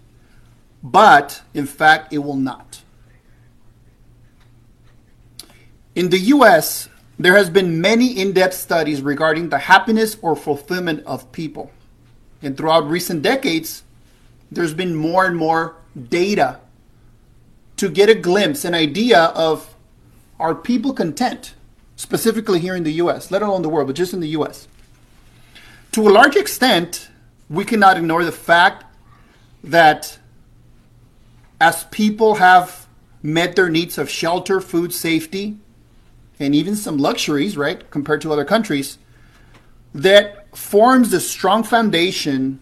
but 0.83 1.41
in 1.53 1.65
fact 1.65 2.11
it 2.11 2.19
will 2.19 2.35
not? 2.35 2.81
In 5.95 6.09
the 6.09 6.19
US, 6.19 6.89
there 7.19 7.35
has 7.35 7.49
been 7.49 7.81
many 7.81 8.19
in-depth 8.19 8.53
studies 8.53 9.01
regarding 9.01 9.49
the 9.49 9.57
happiness 9.57 10.17
or 10.21 10.35
fulfillment 10.35 11.03
of 11.05 11.31
people. 11.31 11.71
And 12.41 12.55
throughout 12.55 12.87
recent 12.87 13.23
decades, 13.23 13.83
there's 14.51 14.73
been 14.73 14.95
more 14.95 15.25
and 15.25 15.35
more 15.35 15.75
data 16.09 16.59
to 17.77 17.89
get 17.89 18.09
a 18.09 18.15
glimpse, 18.15 18.65
an 18.65 18.73
idea 18.73 19.25
of 19.35 19.75
are 20.39 20.53
people 20.53 20.93
content, 20.93 21.55
specifically 21.95 22.59
here 22.59 22.75
in 22.75 22.83
the 22.83 22.93
US, 22.93 23.31
let 23.31 23.41
alone 23.41 23.63
the 23.63 23.69
world, 23.69 23.87
but 23.87 23.95
just 23.95 24.13
in 24.13 24.19
the 24.19 24.29
US. 24.29 24.67
To 25.93 26.07
a 26.07 26.11
large 26.11 26.35
extent, 26.35 27.09
we 27.49 27.65
cannot 27.65 27.97
ignore 27.97 28.23
the 28.23 28.31
fact 28.31 28.83
that 29.63 30.19
as 31.59 31.85
people 31.85 32.35
have 32.35 32.87
met 33.23 33.55
their 33.55 33.69
needs 33.69 33.97
of 33.97 34.09
shelter, 34.09 34.61
food, 34.61 34.93
safety, 34.93 35.57
and 36.39 36.53
even 36.53 36.75
some 36.75 36.97
luxuries, 36.97 37.57
right, 37.57 37.89
compared 37.89 38.21
to 38.21 38.31
other 38.31 38.45
countries, 38.45 38.97
that 39.93 40.55
forms 40.55 41.11
the 41.11 41.19
strong 41.19 41.63
foundation 41.63 42.59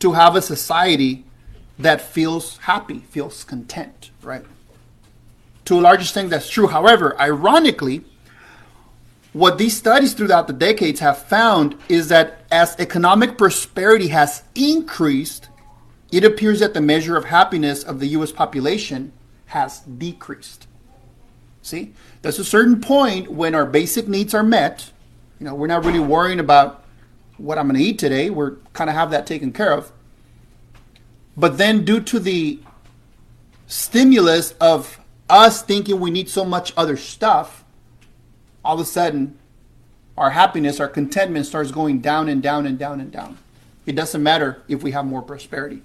to 0.00 0.12
have 0.12 0.36
a 0.36 0.42
society 0.42 1.24
that 1.78 2.00
feels 2.00 2.58
happy, 2.58 3.00
feels 3.10 3.44
content, 3.44 4.10
right? 4.22 4.44
To 5.66 5.78
a 5.78 5.82
large 5.82 6.00
extent, 6.00 6.30
that's 6.30 6.48
true. 6.48 6.66
However, 6.66 7.18
ironically, 7.20 8.04
what 9.32 9.58
these 9.58 9.76
studies 9.76 10.14
throughout 10.14 10.46
the 10.46 10.52
decades 10.52 11.00
have 11.00 11.18
found 11.18 11.76
is 11.88 12.08
that 12.08 12.44
as 12.50 12.74
economic 12.78 13.36
prosperity 13.36 14.08
has 14.08 14.42
increased, 14.54 15.48
it 16.10 16.24
appears 16.24 16.60
that 16.60 16.74
the 16.74 16.80
measure 16.80 17.16
of 17.16 17.26
happiness 17.26 17.82
of 17.82 18.00
the 18.00 18.06
US 18.08 18.32
population 18.32 19.12
has 19.46 19.80
decreased. 19.80 20.66
See? 21.62 21.92
There's 22.22 22.38
a 22.38 22.44
certain 22.44 22.80
point 22.80 23.30
when 23.30 23.54
our 23.54 23.66
basic 23.66 24.08
needs 24.08 24.34
are 24.34 24.42
met. 24.42 24.90
You 25.38 25.46
know, 25.46 25.54
we're 25.54 25.68
not 25.68 25.84
really 25.84 26.00
worrying 26.00 26.40
about 26.40 26.84
what 27.36 27.58
I'm 27.58 27.68
going 27.68 27.78
to 27.78 27.84
eat 27.84 27.98
today. 27.98 28.28
We're 28.30 28.56
kind 28.72 28.90
of 28.90 28.96
have 28.96 29.10
that 29.12 29.26
taken 29.26 29.52
care 29.52 29.72
of. 29.72 29.92
But 31.36 31.56
then, 31.58 31.84
due 31.84 32.00
to 32.00 32.18
the 32.18 32.58
stimulus 33.68 34.52
of 34.60 34.98
us 35.30 35.62
thinking 35.62 36.00
we 36.00 36.10
need 36.10 36.28
so 36.28 36.44
much 36.44 36.72
other 36.76 36.96
stuff, 36.96 37.64
all 38.64 38.74
of 38.74 38.80
a 38.80 38.84
sudden, 38.84 39.38
our 40.16 40.30
happiness, 40.30 40.80
our 40.80 40.88
contentment 40.88 41.46
starts 41.46 41.70
going 41.70 42.00
down 42.00 42.28
and 42.28 42.42
down 42.42 42.66
and 42.66 42.76
down 42.76 43.00
and 43.00 43.12
down. 43.12 43.38
It 43.86 43.94
doesn't 43.94 44.22
matter 44.22 44.62
if 44.66 44.82
we 44.82 44.90
have 44.90 45.06
more 45.06 45.22
prosperity. 45.22 45.82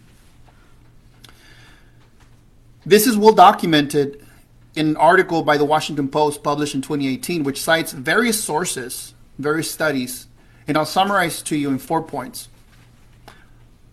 This 2.85 3.05
is 3.05 3.15
well 3.15 3.33
documented 3.33 4.23
in 4.75 4.88
an 4.88 4.98
article 4.98 5.44
by 5.44 5.58
the 5.58 5.65
Washington 5.65 6.08
Post 6.08 6.44
published 6.44 6.75
in 6.75 6.82
2018, 6.82 7.44
which 7.44 7.62
cites 7.62 7.92
various 7.92 8.44
sources, 8.44 9.13
various 9.38 9.70
studies, 9.70 10.27
and 10.68 10.77
I'll 10.77 10.86
summarize 10.86 11.42
to 11.44 11.56
you 11.56 11.70
in 11.70 11.77
four 11.77 12.01
points. 12.01 12.50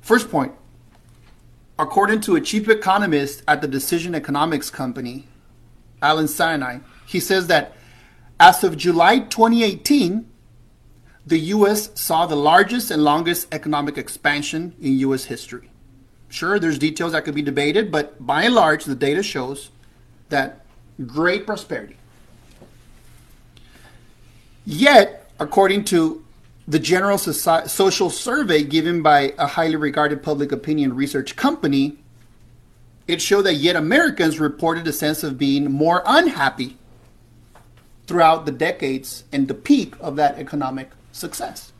First 0.00 0.30
point 0.30 0.54
according 1.80 2.20
to 2.20 2.36
a 2.36 2.40
chief 2.42 2.68
economist 2.68 3.42
at 3.48 3.62
the 3.62 3.66
Decision 3.66 4.14
Economics 4.14 4.68
Company, 4.68 5.26
Alan 6.02 6.28
Sinai, 6.28 6.80
he 7.06 7.18
says 7.18 7.46
that 7.46 7.74
as 8.38 8.62
of 8.62 8.76
July 8.76 9.20
2018, 9.20 10.28
the 11.26 11.38
U.S. 11.38 11.90
saw 11.94 12.26
the 12.26 12.36
largest 12.36 12.90
and 12.90 13.02
longest 13.02 13.52
economic 13.52 13.96
expansion 13.96 14.74
in 14.80 14.98
U.S. 15.00 15.24
history. 15.24 15.70
Sure, 16.28 16.58
there's 16.58 16.78
details 16.78 17.12
that 17.12 17.24
could 17.24 17.34
be 17.34 17.42
debated, 17.42 17.90
but 17.90 18.24
by 18.24 18.42
and 18.42 18.54
large, 18.54 18.84
the 18.84 18.94
data 18.94 19.22
shows 19.22 19.70
that 20.28 20.59
great 21.06 21.46
prosperity. 21.46 21.96
Yet, 24.64 25.30
according 25.38 25.84
to 25.86 26.24
the 26.68 26.78
General 26.78 27.18
Social 27.18 28.10
Survey 28.10 28.62
given 28.62 29.02
by 29.02 29.34
a 29.38 29.46
highly 29.46 29.76
regarded 29.76 30.22
public 30.22 30.52
opinion 30.52 30.94
research 30.94 31.34
company, 31.34 31.96
it 33.08 33.20
showed 33.20 33.42
that 33.42 33.54
yet 33.54 33.74
Americans 33.74 34.38
reported 34.38 34.86
a 34.86 34.92
sense 34.92 35.24
of 35.24 35.36
being 35.36 35.70
more 35.70 36.02
unhappy 36.06 36.76
throughout 38.06 38.46
the 38.46 38.52
decades 38.52 39.24
and 39.32 39.48
the 39.48 39.54
peak 39.54 39.94
of 40.00 40.16
that 40.16 40.38
economic 40.38 40.90
success. 41.10 41.72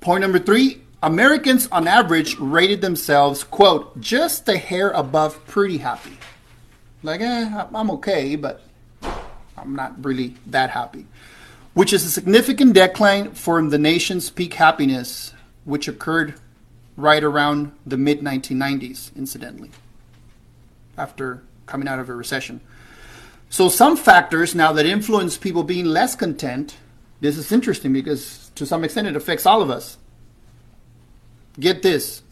Point 0.00 0.22
number 0.22 0.38
three 0.38 0.82
Americans 1.02 1.66
on 1.72 1.88
average 1.88 2.38
rated 2.38 2.80
themselves, 2.80 3.42
quote, 3.42 4.00
just 4.00 4.48
a 4.48 4.58
hair 4.58 4.90
above 4.90 5.44
pretty 5.46 5.78
happy. 5.78 6.18
Like, 7.02 7.20
eh, 7.20 7.64
I'm 7.74 7.90
okay, 7.92 8.36
but 8.36 8.62
I'm 9.56 9.74
not 9.74 10.04
really 10.04 10.36
that 10.46 10.70
happy. 10.70 11.06
Which 11.72 11.92
is 11.92 12.04
a 12.04 12.10
significant 12.10 12.74
decline 12.74 13.32
from 13.32 13.70
the 13.70 13.78
nation's 13.78 14.28
peak 14.28 14.54
happiness, 14.54 15.32
which 15.64 15.88
occurred 15.88 16.34
right 16.96 17.22
around 17.22 17.72
the 17.86 17.96
mid 17.96 18.20
1990s, 18.20 19.14
incidentally, 19.16 19.70
after 20.98 21.42
coming 21.66 21.88
out 21.88 21.98
of 21.98 22.08
a 22.08 22.14
recession. 22.14 22.60
So, 23.48 23.68
some 23.68 23.96
factors 23.96 24.54
now 24.54 24.72
that 24.72 24.86
influence 24.86 25.38
people 25.38 25.62
being 25.62 25.86
less 25.86 26.14
content, 26.14 26.76
this 27.20 27.38
is 27.38 27.50
interesting 27.50 27.92
because 27.92 28.50
to 28.56 28.66
some 28.66 28.84
extent 28.84 29.08
it 29.08 29.16
affects 29.16 29.46
all 29.46 29.62
of 29.62 29.70
us. 29.70 29.96
Get 31.58 31.82
this 31.82 32.22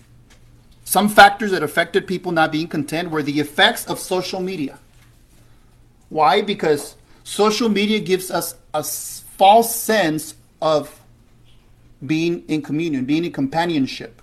some 0.88 1.11
factors 1.11 1.50
that 1.50 1.62
affected 1.62 2.07
people 2.07 2.33
not 2.33 2.50
being 2.50 2.66
content 2.66 3.11
were 3.11 3.23
the 3.23 3.40
effects 3.40 3.85
of 3.85 3.99
social 3.99 4.40
media. 4.40 4.78
Why? 6.09 6.40
Because 6.40 6.97
social 7.25 7.68
media 7.68 8.00
gives 8.00 8.30
us 8.30 8.54
a 8.73 8.83
false 8.83 9.76
sense 9.76 10.35
of 10.62 10.99
being 12.07 12.42
in 12.49 12.62
communion, 12.62 13.04
being 13.04 13.26
in 13.26 13.33
companionship. 13.33 14.23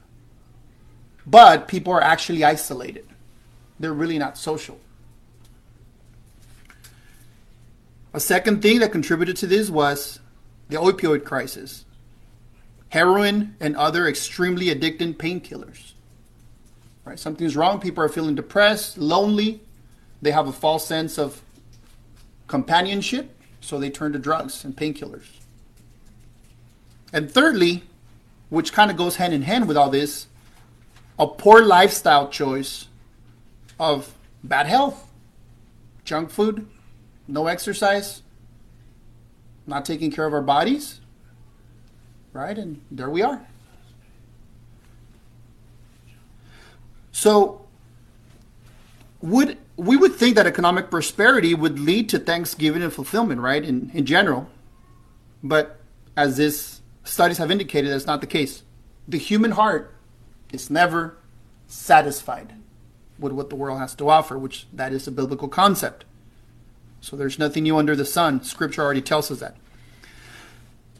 But 1.27 1.67
people 1.67 1.93
are 1.93 2.01
actually 2.01 2.43
isolated, 2.43 3.05
they're 3.79 3.93
really 3.93 4.17
not 4.17 4.35
social. 4.35 4.79
A 8.11 8.19
second 8.19 8.63
thing 8.63 8.79
that 8.79 8.91
contributed 8.91 9.37
to 9.37 9.45
this 9.45 9.69
was 9.69 10.19
the 10.69 10.77
opioid 10.77 11.25
crisis, 11.25 11.85
heroin, 12.89 13.55
and 13.59 13.75
other 13.75 14.07
extremely 14.07 14.73
addicting 14.73 15.13
painkillers. 15.13 15.91
Right? 17.05 17.19
Something's 17.19 17.55
wrong. 17.55 17.79
People 17.79 18.03
are 18.03 18.09
feeling 18.09 18.35
depressed, 18.35 18.97
lonely. 18.97 19.61
They 20.21 20.31
have 20.31 20.47
a 20.47 20.51
false 20.51 20.87
sense 20.87 21.19
of 21.19 21.41
companionship, 22.47 23.29
so 23.61 23.79
they 23.79 23.89
turn 23.89 24.11
to 24.13 24.19
drugs 24.19 24.65
and 24.65 24.75
painkillers. 24.75 25.27
And 27.13 27.31
thirdly, 27.31 27.83
which 28.49 28.73
kind 28.73 28.89
of 28.89 28.97
goes 28.97 29.17
hand 29.17 29.33
in 29.33 29.43
hand 29.43 29.67
with 29.67 29.77
all 29.77 29.89
this, 29.89 30.27
a 31.17 31.27
poor 31.27 31.63
lifestyle 31.63 32.27
choice 32.27 32.87
of 33.79 34.13
bad 34.43 34.65
health, 34.65 35.09
junk 36.03 36.29
food, 36.29 36.67
no 37.27 37.47
exercise, 37.47 38.21
not 39.67 39.85
taking 39.85 40.11
care 40.11 40.25
of 40.25 40.33
our 40.33 40.41
bodies, 40.41 40.99
right? 42.33 42.57
And 42.57 42.81
there 42.91 43.09
we 43.09 43.21
are. 43.21 43.47
So 47.15 47.61
would 49.21 49.57
we 49.77 49.95
would 49.95 50.15
think 50.15 50.35
that 50.35 50.45
economic 50.45 50.91
prosperity 50.91 51.55
would 51.55 51.79
lead 51.79 52.09
to 52.09 52.19
thanksgiving 52.19 52.83
and 52.83 52.91
fulfillment, 52.91 53.39
right? 53.39 53.63
In 53.63 53.89
in 53.93 54.05
general. 54.05 54.49
But 55.41 55.79
as 56.17 56.35
this 56.35 56.81
studies 57.05 57.37
have 57.37 57.51
indicated, 57.51 57.89
that's 57.89 58.05
not 58.05 58.19
the 58.19 58.27
case. 58.27 58.63
The 59.07 59.17
human 59.17 59.51
heart 59.51 59.95
is 60.51 60.69
never 60.69 61.15
satisfied 61.67 62.51
with 63.17 63.31
what 63.31 63.49
the 63.49 63.55
world 63.55 63.79
has 63.79 63.95
to 63.95 64.09
offer, 64.09 64.37
which 64.37 64.67
that 64.73 64.91
is 64.91 65.07
a 65.07 65.11
biblical 65.11 65.47
concept. 65.47 66.03
So 66.99 67.15
there's 67.15 67.39
nothing 67.39 67.63
new 67.63 67.77
under 67.77 67.95
the 67.95 68.03
sun. 68.03 68.43
Scripture 68.43 68.83
already 68.83 69.01
tells 69.01 69.31
us 69.31 69.39
that. 69.39 69.55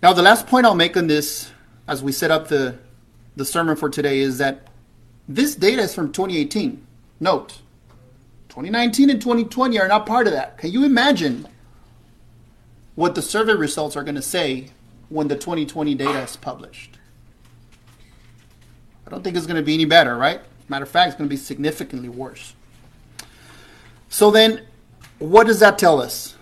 Now, 0.01 0.13
the 0.13 0.21
last 0.21 0.47
point 0.47 0.65
I'll 0.65 0.75
make 0.75 0.95
on 0.95 1.07
this, 1.07 1.51
as 1.89 2.01
we 2.01 2.13
set 2.13 2.31
up 2.31 2.47
the, 2.47 2.77
the 3.35 3.43
sermon 3.43 3.75
for 3.75 3.89
today, 3.89 4.19
is 4.19 4.37
that 4.37 4.69
This 5.27 5.55
data 5.55 5.81
is 5.81 5.95
from 5.95 6.11
2018. 6.11 6.85
Note, 7.19 7.61
2019 8.49 9.09
and 9.09 9.21
2020 9.21 9.79
are 9.79 9.87
not 9.87 10.05
part 10.05 10.27
of 10.27 10.33
that. 10.33 10.57
Can 10.57 10.71
you 10.71 10.83
imagine 10.83 11.47
what 12.95 13.15
the 13.15 13.21
survey 13.21 13.53
results 13.53 13.95
are 13.95 14.03
going 14.03 14.15
to 14.15 14.21
say 14.21 14.69
when 15.09 15.27
the 15.27 15.35
2020 15.35 15.95
data 15.95 16.19
is 16.19 16.35
published? 16.35 16.97
I 19.05 19.09
don't 19.09 19.23
think 19.23 19.35
it's 19.35 19.45
going 19.45 19.57
to 19.57 19.63
be 19.63 19.73
any 19.73 19.85
better, 19.85 20.15
right? 20.15 20.41
Matter 20.67 20.83
of 20.83 20.89
fact, 20.89 21.09
it's 21.09 21.17
going 21.17 21.29
to 21.29 21.33
be 21.33 21.37
significantly 21.37 22.09
worse. 22.09 22.53
So 24.09 24.31
then, 24.31 24.61
what 25.19 25.47
does 25.47 25.59
that 25.59 25.77
tell 25.77 26.01
us? 26.01 26.35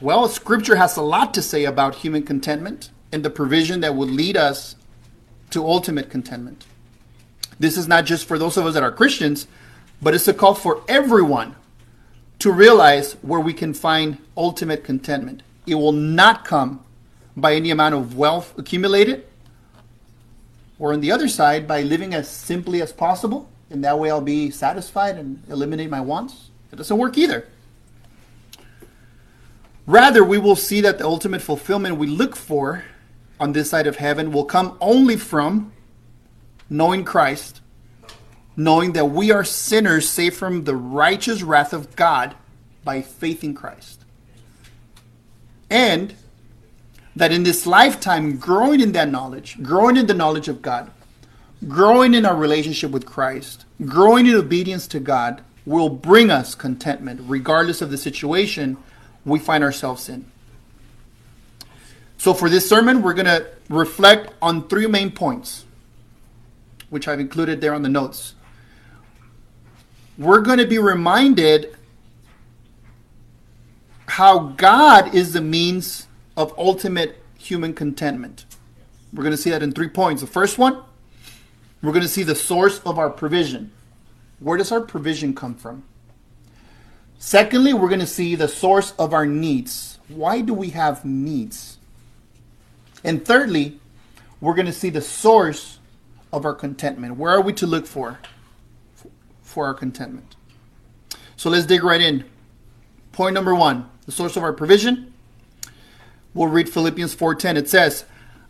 Well, 0.00 0.28
Scripture 0.28 0.76
has 0.76 0.96
a 0.96 1.02
lot 1.02 1.32
to 1.34 1.42
say 1.42 1.64
about 1.64 1.96
human 1.96 2.24
contentment 2.24 2.90
and 3.12 3.24
the 3.24 3.30
provision 3.30 3.80
that 3.80 3.94
would 3.94 4.10
lead 4.10 4.36
us 4.36 4.76
to 5.50 5.64
ultimate 5.64 6.10
contentment. 6.10 6.64
This 7.62 7.76
is 7.76 7.86
not 7.86 8.06
just 8.06 8.26
for 8.26 8.40
those 8.40 8.56
of 8.56 8.66
us 8.66 8.74
that 8.74 8.82
are 8.82 8.90
Christians, 8.90 9.46
but 10.02 10.14
it's 10.14 10.26
a 10.26 10.34
call 10.34 10.56
for 10.56 10.82
everyone 10.88 11.54
to 12.40 12.50
realize 12.50 13.12
where 13.22 13.38
we 13.38 13.54
can 13.54 13.72
find 13.72 14.18
ultimate 14.36 14.82
contentment. 14.82 15.44
It 15.64 15.76
will 15.76 15.92
not 15.92 16.44
come 16.44 16.84
by 17.36 17.54
any 17.54 17.70
amount 17.70 17.94
of 17.94 18.16
wealth 18.16 18.58
accumulated, 18.58 19.24
or 20.80 20.92
on 20.92 21.00
the 21.00 21.12
other 21.12 21.28
side, 21.28 21.68
by 21.68 21.82
living 21.82 22.14
as 22.14 22.28
simply 22.28 22.82
as 22.82 22.92
possible, 22.92 23.48
and 23.70 23.84
that 23.84 23.96
way 23.96 24.10
I'll 24.10 24.20
be 24.20 24.50
satisfied 24.50 25.16
and 25.16 25.40
eliminate 25.48 25.88
my 25.88 26.00
wants. 26.00 26.50
It 26.72 26.76
doesn't 26.76 26.98
work 26.98 27.16
either. 27.16 27.46
Rather, 29.86 30.24
we 30.24 30.38
will 30.38 30.56
see 30.56 30.80
that 30.80 30.98
the 30.98 31.04
ultimate 31.04 31.42
fulfillment 31.42 31.96
we 31.96 32.08
look 32.08 32.34
for 32.34 32.82
on 33.38 33.52
this 33.52 33.70
side 33.70 33.86
of 33.86 33.98
heaven 33.98 34.32
will 34.32 34.46
come 34.46 34.76
only 34.80 35.16
from 35.16 35.71
knowing 36.72 37.04
Christ, 37.04 37.60
knowing 38.56 38.92
that 38.92 39.06
we 39.06 39.30
are 39.30 39.44
sinners 39.44 40.08
saved 40.08 40.36
from 40.36 40.64
the 40.64 40.74
righteous 40.74 41.42
wrath 41.42 41.72
of 41.72 41.94
God 41.96 42.34
by 42.84 43.02
faith 43.02 43.44
in 43.44 43.54
Christ. 43.54 44.00
And 45.70 46.14
that 47.14 47.32
in 47.32 47.42
this 47.42 47.66
lifetime, 47.66 48.38
growing 48.38 48.80
in 48.80 48.92
that 48.92 49.10
knowledge, 49.10 49.62
growing 49.62 49.96
in 49.96 50.06
the 50.06 50.14
knowledge 50.14 50.48
of 50.48 50.62
God, 50.62 50.90
growing 51.68 52.14
in 52.14 52.26
our 52.26 52.36
relationship 52.36 52.90
with 52.90 53.06
Christ, 53.06 53.64
growing 53.84 54.26
in 54.26 54.34
obedience 54.34 54.86
to 54.88 55.00
God, 55.00 55.42
will 55.64 55.88
bring 55.88 56.30
us 56.30 56.54
contentment, 56.54 57.20
regardless 57.24 57.82
of 57.82 57.90
the 57.90 57.98
situation 57.98 58.76
we 59.24 59.38
find 59.38 59.62
ourselves 59.62 60.08
in. 60.08 60.24
So, 62.18 62.34
for 62.34 62.48
this 62.48 62.68
sermon, 62.68 63.02
we're 63.02 63.14
going 63.14 63.26
to 63.26 63.46
reflect 63.68 64.32
on 64.40 64.68
three 64.68 64.86
main 64.86 65.10
points, 65.10 65.64
which 66.92 67.08
I've 67.08 67.20
included 67.20 67.62
there 67.62 67.72
on 67.72 67.80
the 67.80 67.88
notes. 67.88 68.34
We're 70.18 70.42
going 70.42 70.58
to 70.58 70.66
be 70.66 70.76
reminded 70.76 71.74
how 74.08 74.40
God 74.40 75.14
is 75.14 75.32
the 75.32 75.40
means 75.40 76.06
of 76.36 76.52
ultimate 76.58 77.16
human 77.38 77.72
contentment. 77.72 78.44
We're 79.10 79.22
going 79.22 79.32
to 79.34 79.38
see 79.38 79.48
that 79.48 79.62
in 79.62 79.72
three 79.72 79.88
points. 79.88 80.20
The 80.20 80.26
first 80.26 80.58
one, 80.58 80.82
we're 81.82 81.92
going 81.92 82.02
to 82.02 82.10
see 82.10 82.24
the 82.24 82.34
source 82.34 82.78
of 82.80 82.98
our 82.98 83.08
provision. 83.08 83.72
Where 84.38 84.58
does 84.58 84.70
our 84.70 84.82
provision 84.82 85.34
come 85.34 85.54
from? 85.54 85.84
Secondly, 87.18 87.72
we're 87.72 87.88
going 87.88 88.00
to 88.00 88.06
see 88.06 88.34
the 88.34 88.48
source 88.48 88.92
of 88.98 89.14
our 89.14 89.24
needs. 89.24 89.98
Why 90.08 90.42
do 90.42 90.52
we 90.52 90.70
have 90.70 91.06
needs? 91.06 91.78
And 93.02 93.24
thirdly, 93.24 93.80
we're 94.42 94.54
going 94.54 94.66
to 94.66 94.74
see 94.74 94.90
the 94.90 95.00
source 95.00 95.78
of 96.32 96.44
our 96.44 96.54
contentment. 96.54 97.16
Where 97.16 97.32
are 97.32 97.40
we 97.40 97.52
to 97.54 97.66
look 97.66 97.86
for 97.86 98.18
for 99.42 99.66
our 99.66 99.74
contentment? 99.74 100.36
So 101.36 101.50
let's 101.50 101.66
dig 101.66 101.84
right 101.84 102.00
in. 102.00 102.24
Point 103.12 103.34
number 103.34 103.54
1, 103.54 103.86
the 104.06 104.12
source 104.12 104.36
of 104.36 104.42
our 104.42 104.52
provision. 104.52 105.12
We'll 106.34 106.48
read 106.48 106.70
Philippians 106.70 107.14
4:10. 107.14 107.56
It 107.56 107.68
says, 107.68 108.04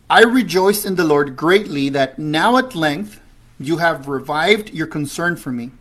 "I 0.09 0.23
rejoice 0.23 0.85
in 0.85 0.95
the 0.95 1.03
Lord 1.03 1.35
greatly 1.35 1.89
that 1.89 2.17
now 2.17 2.57
at 2.57 2.75
length 2.75 3.19
you 3.59 3.77
have 3.77 4.07
revived 4.07 4.69
your 4.69 4.87
concern 4.87 5.35
for 5.35 5.51
me. 5.51 5.71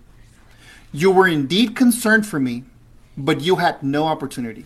You 0.91 1.11
were 1.11 1.29
indeed 1.29 1.77
concerned 1.77 2.27
for 2.27 2.41
me, 2.41 2.65
but 3.17 3.41
you 3.41 3.57
had 3.57 3.83
no 3.83 4.05
opportunity." 4.07 4.65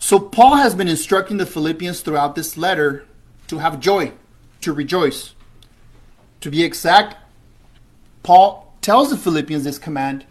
So 0.00 0.18
Paul 0.18 0.56
has 0.56 0.74
been 0.74 0.88
instructing 0.88 1.36
the 1.36 1.46
Philippians 1.46 2.00
throughout 2.00 2.34
this 2.34 2.56
letter 2.56 3.04
to 3.46 3.58
have 3.58 3.78
joy, 3.78 4.12
to 4.62 4.72
rejoice. 4.72 5.34
To 6.42 6.50
be 6.50 6.64
exact, 6.64 7.16
Paul 8.24 8.74
tells 8.80 9.10
the 9.10 9.16
Philippians 9.16 9.62
this 9.62 9.78
command 9.78 10.26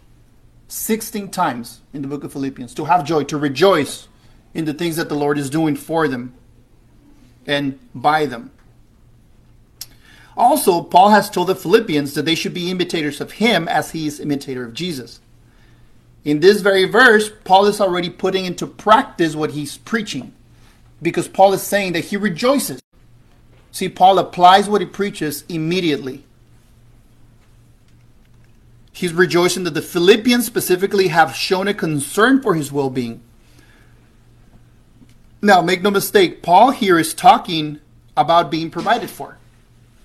16 0.68 1.30
times 1.30 1.80
in 1.92 2.02
the 2.02 2.08
book 2.08 2.22
of 2.22 2.32
Philippians 2.32 2.74
to 2.74 2.84
have 2.84 3.04
joy, 3.04 3.24
to 3.24 3.38
rejoice 3.38 4.08
in 4.52 4.66
the 4.66 4.74
things 4.74 4.96
that 4.96 5.08
the 5.08 5.14
Lord 5.14 5.38
is 5.38 5.48
doing 5.48 5.74
for 5.74 6.08
them 6.08 6.34
and 7.46 7.78
by 7.94 8.26
them. 8.26 8.50
Also, 10.36 10.82
Paul 10.82 11.10
has 11.10 11.30
told 11.30 11.48
the 11.48 11.54
Philippians 11.54 12.12
that 12.12 12.26
they 12.26 12.34
should 12.34 12.54
be 12.54 12.70
imitators 12.70 13.20
of 13.20 13.32
him 13.32 13.66
as 13.66 13.92
he 13.92 14.06
is 14.06 14.20
imitator 14.20 14.66
of 14.66 14.74
Jesus. 14.74 15.20
In 16.24 16.40
this 16.40 16.60
very 16.60 16.84
verse, 16.84 17.30
Paul 17.44 17.66
is 17.66 17.80
already 17.80 18.10
putting 18.10 18.44
into 18.44 18.66
practice 18.66 19.34
what 19.34 19.52
he's 19.52 19.78
preaching 19.78 20.34
because 21.00 21.26
Paul 21.26 21.54
is 21.54 21.62
saying 21.62 21.94
that 21.94 22.04
he 22.04 22.18
rejoices. 22.18 22.82
See, 23.72 23.88
Paul 23.88 24.18
applies 24.18 24.68
what 24.68 24.82
he 24.82 24.86
preaches 24.86 25.44
immediately. 25.48 26.24
He's 28.92 29.14
rejoicing 29.14 29.64
that 29.64 29.72
the 29.72 29.82
Philippians 29.82 30.44
specifically 30.44 31.08
have 31.08 31.34
shown 31.34 31.66
a 31.66 31.74
concern 31.74 32.42
for 32.42 32.54
his 32.54 32.70
well 32.70 32.90
being. 32.90 33.22
Now, 35.40 35.62
make 35.62 35.82
no 35.82 35.90
mistake, 35.90 36.42
Paul 36.42 36.70
here 36.70 36.98
is 36.98 37.14
talking 37.14 37.80
about 38.16 38.50
being 38.50 38.70
provided 38.70 39.10
for. 39.10 39.38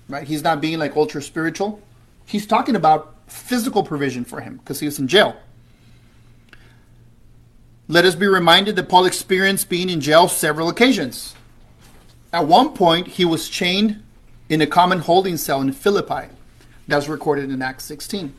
Right? 0.07 0.25
He's 0.25 0.41
not 0.41 0.61
being 0.61 0.79
like 0.79 0.95
ultra 0.95 1.21
spiritual. 1.21 1.81
He's 2.25 2.47
talking 2.47 2.75
about 2.75 3.15
physical 3.27 3.83
provision 3.83 4.23
for 4.23 4.39
him 4.39 4.57
because 4.57 4.79
he 4.79 4.85
was 4.85 4.97
in 4.97 5.09
jail. 5.09 5.35
Let 7.89 8.05
us 8.05 8.15
be 8.15 8.27
reminded 8.27 8.77
that 8.77 8.89
Paul 8.89 9.05
experienced 9.05 9.69
being 9.69 9.89
in 9.89 9.99
jail 10.01 10.27
several 10.29 10.69
occasions. 10.69 11.35
At 12.33 12.45
one 12.47 12.73
point, 12.73 13.07
he 13.07 13.25
was 13.25 13.49
chained 13.49 14.03
in 14.49 14.61
a 14.61 14.67
common 14.67 14.99
holding 14.99 15.37
cell 15.37 15.61
in 15.61 15.71
Philippi. 15.71 16.27
That's 16.87 17.07
recorded 17.07 17.49
in 17.49 17.61
Acts 17.61 17.85
16. 17.85 18.33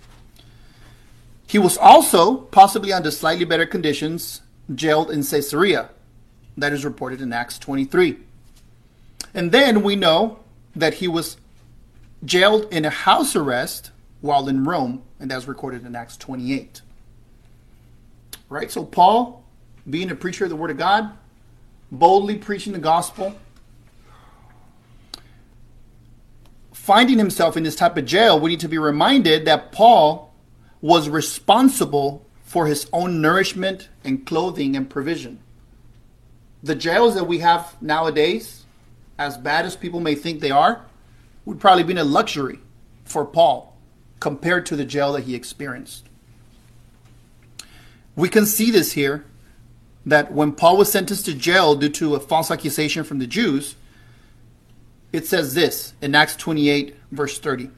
He 1.47 1.59
was 1.59 1.79
also, 1.79 2.37
possibly 2.37 2.93
under 2.93 3.11
slightly 3.11 3.45
better 3.45 3.67
conditions, 3.67 4.43
jailed 4.75 5.11
in 5.11 5.23
Caesarea. 5.23 5.91
That 6.57 6.73
is 6.73 6.85
reported 6.85 7.21
in 7.21 7.33
Acts 7.33 7.59
23. 7.59 8.19
And 9.33 9.53
then 9.53 9.83
we 9.83 9.97
know 9.97 10.41
that 10.75 10.95
he 10.95 11.09
was 11.09 11.37
jailed 12.25 12.73
in 12.73 12.85
a 12.85 12.91
house 12.91 13.35
arrest 13.35 13.91
while 14.21 14.49
in 14.49 14.65
Rome, 14.65 15.03
and 15.21 15.31
that's 15.31 15.47
recorded 15.47 15.87
in 15.87 15.95
Acts 15.95 16.17
28. 16.17 16.83
Right? 18.49 18.71
So 18.71 18.85
Paul, 18.85 19.45
being 19.89 20.11
a 20.11 20.15
preacher 20.15 20.45
of 20.45 20.51
the 20.51 20.57
Word 20.57 20.71
of 20.71 20.77
God, 20.77 21.13
boldly 21.91 22.37
preaching 22.37 22.73
the 22.73 22.79
gospel, 22.79 23.35
finding 26.89 27.19
himself 27.19 27.55
in 27.55 27.65
this 27.65 27.77
type 27.77 27.99
of 27.99 28.07
jail, 28.07 28.41
we 28.41 28.49
need 28.49 28.61
to 28.61 28.67
be 28.67 28.79
reminded 28.79 29.45
that 29.45 29.73
Paul 29.73 30.33
was 30.81 31.07
responsible 31.11 32.25
for 32.45 32.67
his 32.67 32.89
own 32.95 33.21
nourishment 33.21 33.91
and 34.05 34.25
clothing 34.25 34.75
and 34.75 34.89
provision. 34.89 35.39
The 36.63 36.75
jails 36.75 37.15
that 37.15 37.27
we 37.27 37.41
have 37.41 37.77
nowadays, 37.83 38.65
as 39.19 39.37
bad 39.37 39.67
as 39.67 39.77
people 39.77 40.01
may 40.01 40.15
think 40.15 40.41
they 40.41 40.51
are, 40.51 40.87
would 41.45 41.61
probably 41.61 41.85
be 41.85 41.95
a 41.95 42.05
luxury 42.05 42.59
for 43.05 43.27
Paul 43.27 43.77
compared 44.19 44.65
to 44.65 44.75
the 44.75 44.87
jail 44.87 45.13
that 45.13 45.25
he 45.25 45.35
experienced. 45.35 46.09
We 48.17 48.31
can 48.31 48.47
see 48.47 48.71
this 48.71 48.93
here 48.93 49.27
that 50.07 50.33
when 50.33 50.53
Paul 50.53 50.79
was 50.79 50.91
sentenced 50.91 51.27
to 51.27 51.35
jail 51.35 51.75
due 51.75 51.91
to 51.91 52.15
a 52.15 52.21
false 52.21 52.51
accusation 52.51 53.05
from 53.05 53.19
the 53.19 53.27
Jews, 53.27 53.75
it 55.13 55.27
says 55.27 55.55
this 55.55 55.95
in 56.03 56.15
Acts 56.15 56.37
28, 56.37 56.97
verse 57.13 57.39
30. 57.39 57.71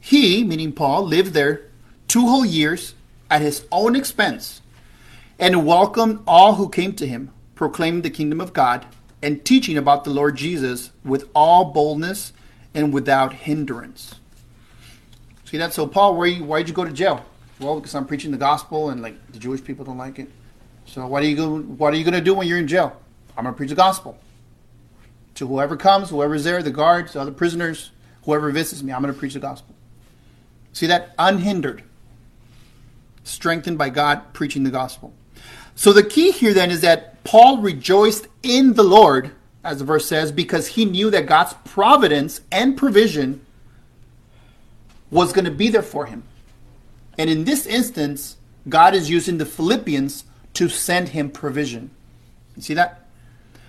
He, 0.00 0.44
meaning 0.44 0.72
Paul, 0.72 1.04
lived 1.04 1.32
there 1.32 1.68
two 2.08 2.22
whole 2.22 2.44
years 2.44 2.94
at 3.30 3.42
his 3.42 3.66
own 3.70 3.96
expense 3.96 4.62
and 5.38 5.66
welcomed 5.66 6.20
all 6.26 6.54
who 6.54 6.68
came 6.68 6.94
to 6.94 7.06
him, 7.06 7.32
proclaiming 7.54 8.02
the 8.02 8.10
kingdom 8.10 8.40
of 8.40 8.52
God 8.52 8.86
and 9.22 9.44
teaching 9.44 9.76
about 9.76 10.04
the 10.04 10.10
Lord 10.10 10.36
Jesus 10.36 10.90
with 11.04 11.28
all 11.34 11.66
boldness 11.66 12.32
and 12.72 12.94
without 12.94 13.32
hindrance. 13.32 14.14
See 15.44 15.58
that? 15.58 15.72
So, 15.72 15.86
Paul, 15.86 16.16
why 16.16 16.36
why'd 16.36 16.68
you 16.68 16.74
go 16.74 16.84
to 16.84 16.92
jail? 16.92 17.24
Well, 17.60 17.76
because 17.76 17.94
I'm 17.94 18.06
preaching 18.06 18.30
the 18.30 18.36
gospel, 18.36 18.90
and 18.90 19.00
like 19.00 19.32
the 19.32 19.38
Jewish 19.38 19.64
people 19.64 19.84
don't 19.84 19.96
like 19.96 20.18
it. 20.18 20.30
So 20.84 21.06
what 21.06 21.22
are 21.22 21.26
you 21.26 21.36
going? 21.36 21.78
What 21.78 21.94
are 21.94 21.96
you 21.96 22.04
going 22.04 22.14
to 22.14 22.20
do 22.20 22.34
when 22.34 22.46
you're 22.46 22.58
in 22.58 22.68
jail? 22.68 23.00
I'm 23.36 23.44
going 23.44 23.54
to 23.54 23.56
preach 23.56 23.70
the 23.70 23.76
gospel 23.76 24.18
to 25.36 25.46
whoever 25.46 25.76
comes, 25.76 26.10
whoever's 26.10 26.44
there, 26.44 26.62
the 26.62 26.70
guards, 26.70 27.12
the 27.12 27.20
other 27.20 27.32
prisoners, 27.32 27.90
Whoever 28.26 28.50
visits 28.50 28.82
me, 28.82 28.92
I'm 28.92 29.00
going 29.00 29.14
to 29.14 29.18
preach 29.18 29.34
the 29.34 29.40
gospel. 29.40 29.74
See 30.72 30.86
that? 30.88 31.14
Unhindered. 31.16 31.84
Strengthened 33.22 33.78
by 33.78 33.88
God 33.88 34.32
preaching 34.32 34.64
the 34.64 34.70
gospel. 34.70 35.14
So 35.76 35.92
the 35.92 36.02
key 36.02 36.32
here 36.32 36.52
then 36.52 36.72
is 36.72 36.80
that 36.80 37.22
Paul 37.22 37.58
rejoiced 37.58 38.26
in 38.42 38.74
the 38.74 38.82
Lord, 38.82 39.30
as 39.62 39.78
the 39.78 39.84
verse 39.84 40.06
says, 40.06 40.32
because 40.32 40.66
he 40.66 40.84
knew 40.84 41.08
that 41.10 41.26
God's 41.26 41.54
providence 41.64 42.40
and 42.50 42.76
provision 42.76 43.46
was 45.10 45.32
going 45.32 45.44
to 45.44 45.50
be 45.52 45.68
there 45.68 45.82
for 45.82 46.06
him. 46.06 46.24
And 47.16 47.30
in 47.30 47.44
this 47.44 47.64
instance, 47.64 48.38
God 48.68 48.92
is 48.94 49.08
using 49.08 49.38
the 49.38 49.46
Philippians 49.46 50.24
to 50.54 50.68
send 50.68 51.10
him 51.10 51.30
provision. 51.30 51.92
You 52.56 52.62
see 52.62 52.74
that? 52.74 53.05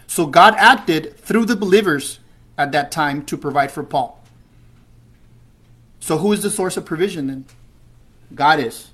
So 0.07 0.25
God 0.25 0.55
acted 0.57 1.17
through 1.19 1.45
the 1.45 1.55
believers 1.55 2.19
at 2.57 2.71
that 2.71 2.91
time 2.91 3.25
to 3.25 3.37
provide 3.37 3.71
for 3.71 3.83
Paul. 3.83 4.23
So 5.99 6.17
who 6.17 6.31
is 6.31 6.41
the 6.41 6.49
source 6.49 6.77
of 6.77 6.85
provision 6.85 7.27
then? 7.27 7.45
God 8.33 8.59
is. 8.59 8.91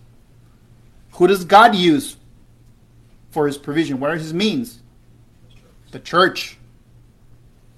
Who 1.13 1.28
does 1.28 1.45
God 1.45 1.76
use 1.76 2.17
for 3.30 3.47
his 3.47 3.58
provision? 3.58 3.99
What 3.99 4.12
are 4.12 4.17
his 4.17 4.34
means? 4.34 4.82
The 5.91 5.99
church. 5.99 6.58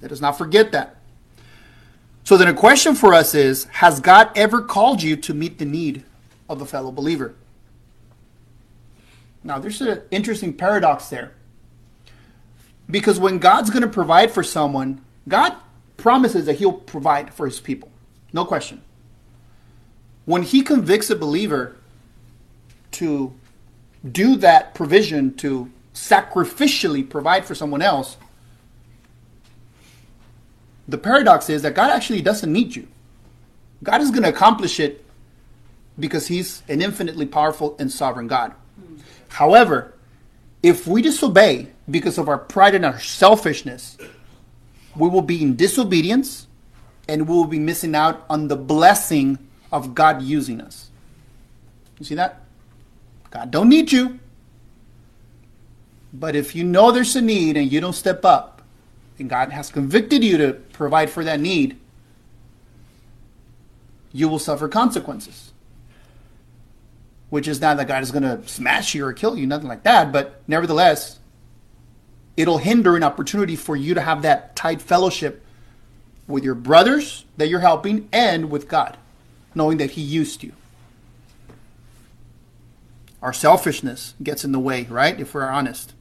Let 0.02 0.12
us 0.12 0.22
not 0.22 0.38
forget 0.38 0.72
that. 0.72 0.98
So 2.24 2.38
then 2.38 2.48
a 2.48 2.54
question 2.54 2.96
for 2.96 3.14
us 3.14 3.36
is 3.36 3.66
Has 3.66 4.00
God 4.00 4.32
ever 4.36 4.62
called 4.62 5.04
you 5.04 5.16
to 5.18 5.34
meet 5.34 5.60
the 5.60 5.66
need 5.66 6.04
of 6.50 6.62
a 6.62 6.66
fellow 6.66 6.92
believer? 6.92 7.36
Now, 9.44 9.60
there's 9.60 9.80
an 9.82 10.02
interesting 10.10 10.54
paradox 10.54 11.08
there. 11.10 11.34
Because 12.90 13.20
when 13.20 13.40
God's 13.40 13.70
going 13.70 13.82
to 13.82 13.88
provide 13.90 14.32
for 14.32 14.44
someone, 14.44 15.02
God 15.28 15.56
promises 15.98 16.46
that 16.46 16.58
He'll 16.58 16.74
provide 16.74 17.34
for 17.34 17.46
His 17.46 17.60
people. 17.60 17.92
No 18.32 18.46
question. 18.46 18.82
When 20.26 20.44
He 20.44 20.62
convicts 20.62 21.10
a 21.10 21.16
believer 21.16 21.76
to 22.92 23.34
do 24.10 24.36
that 24.38 24.76
provision, 24.76 25.34
to 25.36 25.72
sacrificially 25.94 27.08
provide 27.10 27.46
for 27.46 27.56
someone 27.56 27.82
else, 27.82 28.18
the 30.88 30.98
paradox 30.98 31.50
is 31.50 31.64
that 31.64 31.74
God 31.74 31.90
actually 31.90 32.22
doesn't 32.22 32.52
need 32.52 32.76
you. 32.76 32.88
God 33.84 34.02
is 34.02 34.12
going 34.12 34.24
to 34.24 34.30
accomplish 34.30 34.80
it 34.80 35.04
because 35.98 36.28
He's 36.28 36.62
an 36.68 36.82
infinitely 36.82 37.26
powerful 37.26 37.76
and 37.80 37.92
sovereign 37.92 38.28
God. 38.28 38.54
However, 39.30 39.94
if 40.62 40.88
we 40.88 41.02
disobey 41.02 41.72
because 41.90 42.18
of 42.18 42.28
our 42.28 42.38
pride 42.38 42.76
and 42.76 42.86
our 42.86 43.00
selfishness, 43.00 43.98
we 44.96 45.10
will 45.10 45.22
be 45.22 45.42
in 45.42 45.56
disobedience 45.56 46.48
and 47.08 47.28
we 47.28 47.36
will 47.36 47.46
be 47.46 47.60
missing 47.60 47.96
out 47.96 48.26
on 48.30 48.48
the 48.48 48.56
blessing 48.56 49.38
of 49.72 49.94
God 49.94 50.22
using 50.22 50.62
us. 50.62 50.90
You 52.00 52.06
see 52.06 52.16
that? 52.16 52.42
God 53.30 53.52
don't 53.52 53.70
need 53.70 53.92
you. 53.92 54.20
But 56.14 56.36
if 56.36 56.56
you 56.56 56.64
know 56.64 56.92
there's 56.92 57.16
a 57.16 57.22
need 57.22 57.58
and 57.58 57.72
you 57.72 57.82
don't 57.82 57.94
step 57.94 58.24
up, 58.24 58.62
and 59.20 59.30
God 59.30 59.52
has 59.52 59.70
convicted 59.70 60.24
you 60.24 60.38
to 60.38 60.54
provide 60.54 61.10
for 61.10 61.24
that 61.24 61.40
need, 61.40 61.80
you 64.12 64.28
will 64.30 64.40
suffer 64.40 64.68
consequences. 64.68 65.52
Which 67.30 67.48
is 67.48 67.60
not 67.60 67.78
that 67.78 67.88
God 67.88 68.04
is 68.04 68.12
going 68.12 68.24
to 68.24 68.48
smash 68.48 68.96
you 68.96 69.06
or 69.06 69.14
kill 69.14 69.38
you, 69.38 69.46
nothing 69.46 69.68
like 69.68 69.84
that, 69.84 70.12
but 70.12 70.42
nevertheless, 70.48 71.20
it'll 72.38 72.58
hinder 72.58 72.96
an 72.96 73.04
opportunity 73.04 73.56
for 73.56 73.76
you 73.76 73.94
to 73.94 74.02
have 74.02 74.22
that 74.22 74.56
tight 74.56 74.82
fellowship 74.82 75.44
with 76.28 76.44
your 76.44 76.56
brothers 76.56 77.26
that 77.38 77.48
you're 77.48 77.60
helping 77.60 78.10
and 78.12 78.50
with 78.50 78.68
God, 78.68 78.98
knowing 79.54 79.78
that 79.78 79.92
He 79.92 80.02
used 80.02 80.44
you. 80.44 80.54
Our 83.22 83.34
selfishness 83.34 84.14
gets 84.22 84.44
in 84.44 84.52
the 84.52 84.60
way, 84.60 84.84
right? 84.84 85.20
If 85.20 85.34
we're 85.34 85.50
honest. 85.50 85.94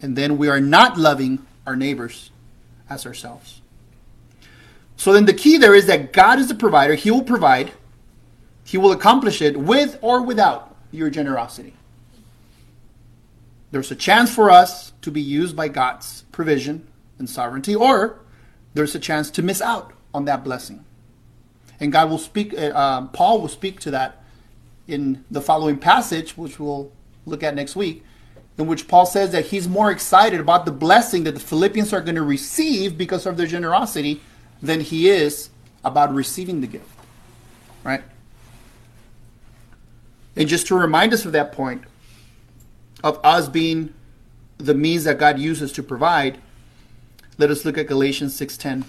And 0.00 0.16
then 0.16 0.38
we 0.38 0.48
are 0.48 0.60
not 0.60 0.98
loving 0.98 1.44
our 1.66 1.76
neighbors 1.76 2.30
as 2.88 3.06
ourselves. 3.06 3.60
So 4.96 5.12
then 5.12 5.26
the 5.26 5.34
key 5.34 5.58
there 5.58 5.74
is 5.74 5.86
that 5.86 6.12
God 6.12 6.38
is 6.38 6.48
the 6.48 6.54
provider. 6.54 6.94
He 6.94 7.10
will 7.10 7.22
provide. 7.22 7.72
He 8.64 8.78
will 8.78 8.92
accomplish 8.92 9.42
it 9.42 9.56
with 9.56 9.98
or 10.02 10.22
without 10.22 10.74
your 10.90 11.10
generosity. 11.10 11.74
There's 13.70 13.90
a 13.90 13.96
chance 13.96 14.32
for 14.34 14.50
us 14.50 14.92
to 15.02 15.10
be 15.10 15.20
used 15.20 15.56
by 15.56 15.68
God's 15.68 16.22
provision 16.32 16.86
and 17.18 17.28
sovereignty, 17.28 17.74
or 17.74 18.20
there's 18.74 18.94
a 18.94 18.98
chance 18.98 19.30
to 19.32 19.42
miss 19.42 19.60
out 19.60 19.92
on 20.14 20.24
that 20.26 20.44
blessing. 20.44 20.84
And 21.80 21.92
God 21.92 22.08
will 22.08 22.18
speak, 22.18 22.54
uh, 22.54 22.68
uh 22.68 23.06
Paul 23.08 23.40
will 23.40 23.48
speak 23.48 23.80
to 23.80 23.90
that 23.90 24.22
in 24.86 25.24
the 25.30 25.40
following 25.40 25.78
passage, 25.78 26.36
which 26.36 26.60
we'll 26.60 26.92
look 27.24 27.42
at 27.42 27.54
next 27.54 27.76
week, 27.76 28.04
in 28.56 28.66
which 28.66 28.88
Paul 28.88 29.04
says 29.04 29.32
that 29.32 29.46
he's 29.46 29.68
more 29.68 29.90
excited 29.90 30.40
about 30.40 30.64
the 30.64 30.72
blessing 30.72 31.24
that 31.24 31.32
the 31.32 31.40
Philippians 31.40 31.92
are 31.92 32.00
going 32.00 32.14
to 32.14 32.22
receive 32.22 32.96
because 32.96 33.26
of 33.26 33.36
their 33.36 33.46
generosity 33.46 34.20
than 34.62 34.80
he 34.80 35.08
is 35.08 35.50
about 35.84 36.14
receiving 36.14 36.60
the 36.60 36.66
gift. 36.66 36.88
Right? 37.84 38.02
And 40.36 40.48
just 40.48 40.66
to 40.68 40.76
remind 40.76 41.12
us 41.12 41.24
of 41.24 41.32
that 41.32 41.52
point, 41.52 41.82
of 43.06 43.20
us 43.22 43.48
being 43.48 43.94
the 44.58 44.74
means 44.74 45.04
that 45.04 45.18
God 45.18 45.38
uses 45.38 45.70
to 45.72 45.82
provide, 45.82 46.38
let 47.38 47.50
us 47.50 47.64
look 47.64 47.78
at 47.78 47.86
Galatians 47.86 48.34
6:10. 48.34 48.84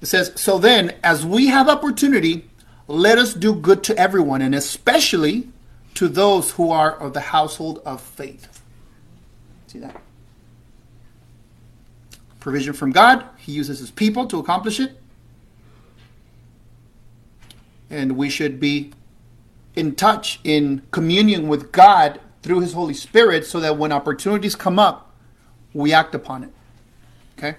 It 0.00 0.06
says, 0.06 0.32
"So 0.34 0.58
then, 0.58 0.94
as 1.04 1.24
we 1.24 1.46
have 1.46 1.68
opportunity, 1.68 2.50
let 2.88 3.18
us 3.18 3.32
do 3.32 3.54
good 3.54 3.84
to 3.84 3.96
everyone, 3.96 4.42
and 4.42 4.56
especially 4.56 5.48
to 5.94 6.08
those 6.08 6.52
who 6.52 6.70
are 6.70 6.90
of 6.90 7.12
the 7.12 7.20
household 7.36 7.80
of 7.86 8.00
faith." 8.00 8.60
See 9.68 9.78
that? 9.78 10.02
Provision 12.40 12.72
from 12.72 12.90
God, 12.90 13.24
he 13.36 13.52
uses 13.52 13.78
his 13.78 13.92
people 13.92 14.26
to 14.26 14.40
accomplish 14.40 14.80
it. 14.80 15.00
And 17.88 18.16
we 18.16 18.28
should 18.28 18.58
be 18.58 18.90
in 19.76 19.94
touch, 19.94 20.40
in 20.42 20.82
communion 20.90 21.46
with 21.46 21.70
God 21.70 22.18
through 22.42 22.60
His 22.60 22.72
Holy 22.72 22.94
Spirit 22.94 23.46
so 23.46 23.60
that 23.60 23.76
when 23.78 23.92
opportunities 23.92 24.54
come 24.54 24.78
up, 24.78 25.12
we 25.72 25.92
act 25.92 26.14
upon 26.14 26.44
it. 26.44 26.50
Okay? 27.38 27.56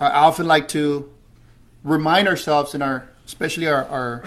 I 0.00 0.10
often 0.10 0.46
like 0.46 0.68
to 0.68 1.10
remind 1.84 2.28
ourselves 2.28 2.74
in 2.74 2.82
our, 2.82 3.08
especially 3.26 3.68
our, 3.68 3.84
our, 3.84 4.24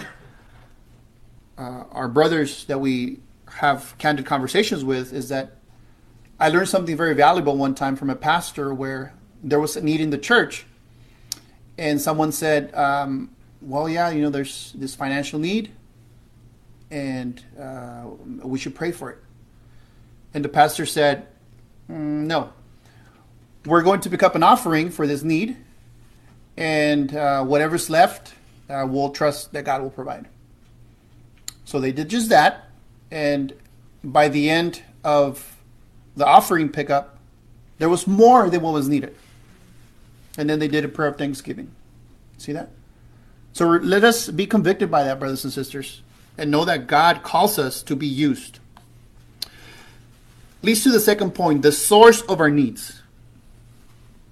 uh, 1.58 1.84
our 1.92 2.08
brothers 2.08 2.64
that 2.64 2.78
we 2.78 3.20
have 3.46 3.94
candid 3.98 4.26
conversations 4.26 4.84
with, 4.84 5.12
is 5.12 5.28
that 5.28 5.56
I 6.38 6.48
learned 6.48 6.68
something 6.68 6.96
very 6.96 7.14
valuable 7.14 7.56
one 7.56 7.74
time 7.74 7.96
from 7.96 8.08
a 8.08 8.16
pastor 8.16 8.72
where 8.72 9.12
there 9.42 9.60
was 9.60 9.76
a 9.76 9.82
need 9.82 10.00
in 10.00 10.10
the 10.10 10.18
church, 10.18 10.64
and 11.76 12.00
someone 12.00 12.32
said, 12.32 12.74
um, 12.74 13.30
"Well, 13.60 13.88
yeah, 13.88 14.10
you 14.10 14.22
know, 14.22 14.30
there's 14.30 14.72
this 14.74 14.94
financial 14.94 15.38
need, 15.38 15.70
and 16.90 17.42
uh, 17.58 18.04
we 18.42 18.58
should 18.58 18.74
pray 18.74 18.92
for 18.92 19.10
it. 19.10 19.18
And 20.34 20.44
the 20.44 20.48
pastor 20.48 20.86
said, 20.86 21.26
mm, 21.88 21.94
No, 21.94 22.52
we're 23.64 23.82
going 23.82 24.00
to 24.00 24.10
pick 24.10 24.22
up 24.22 24.34
an 24.34 24.42
offering 24.42 24.90
for 24.90 25.06
this 25.06 25.22
need, 25.22 25.56
and 26.56 27.14
uh, 27.14 27.44
whatever's 27.44 27.88
left, 27.90 28.34
uh, 28.68 28.86
we'll 28.88 29.10
trust 29.10 29.52
that 29.52 29.64
God 29.64 29.82
will 29.82 29.90
provide. 29.90 30.28
So 31.64 31.80
they 31.80 31.92
did 31.92 32.08
just 32.08 32.28
that, 32.30 32.68
and 33.10 33.52
by 34.02 34.28
the 34.28 34.50
end 34.50 34.82
of 35.04 35.56
the 36.16 36.26
offering 36.26 36.68
pickup, 36.68 37.18
there 37.78 37.88
was 37.88 38.06
more 38.06 38.50
than 38.50 38.60
what 38.60 38.74
was 38.74 38.88
needed. 38.88 39.16
And 40.36 40.48
then 40.48 40.58
they 40.58 40.68
did 40.68 40.84
a 40.84 40.88
prayer 40.88 41.08
of 41.08 41.18
thanksgiving. 41.18 41.70
See 42.38 42.52
that? 42.52 42.70
So 43.52 43.66
let 43.66 44.04
us 44.04 44.28
be 44.28 44.46
convicted 44.46 44.90
by 44.90 45.04
that, 45.04 45.18
brothers 45.18 45.44
and 45.44 45.52
sisters 45.52 46.02
and 46.38 46.50
know 46.50 46.64
that 46.64 46.86
God 46.86 47.22
calls 47.22 47.58
us 47.58 47.82
to 47.82 47.96
be 47.96 48.06
used. 48.06 48.58
Leads 50.62 50.82
to 50.82 50.90
the 50.90 51.00
second 51.00 51.32
point 51.32 51.62
the 51.62 51.72
source 51.72 52.22
of 52.22 52.40
our 52.40 52.50
needs. 52.50 53.02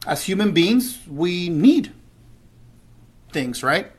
As 0.06 0.24
human 0.24 0.52
beings, 0.52 0.98
we 1.06 1.48
need 1.48 1.92
things, 3.32 3.62
right? 3.62 3.90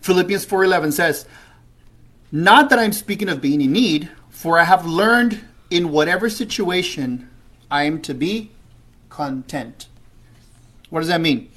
Philippians 0.00 0.44
4:11 0.44 0.92
says, 0.92 1.26
"Not 2.30 2.70
that 2.70 2.78
I'm 2.78 2.92
speaking 2.92 3.28
of 3.28 3.40
being 3.40 3.60
in 3.60 3.72
need, 3.72 4.10
for 4.30 4.58
I 4.58 4.64
have 4.64 4.86
learned 4.86 5.44
in 5.70 5.90
whatever 5.90 6.28
situation 6.28 7.28
I 7.70 7.84
am 7.84 8.00
to 8.02 8.14
be 8.14 8.50
content." 9.08 9.86
What 10.90 11.00
does 11.00 11.08
that 11.08 11.20
mean? 11.20 11.48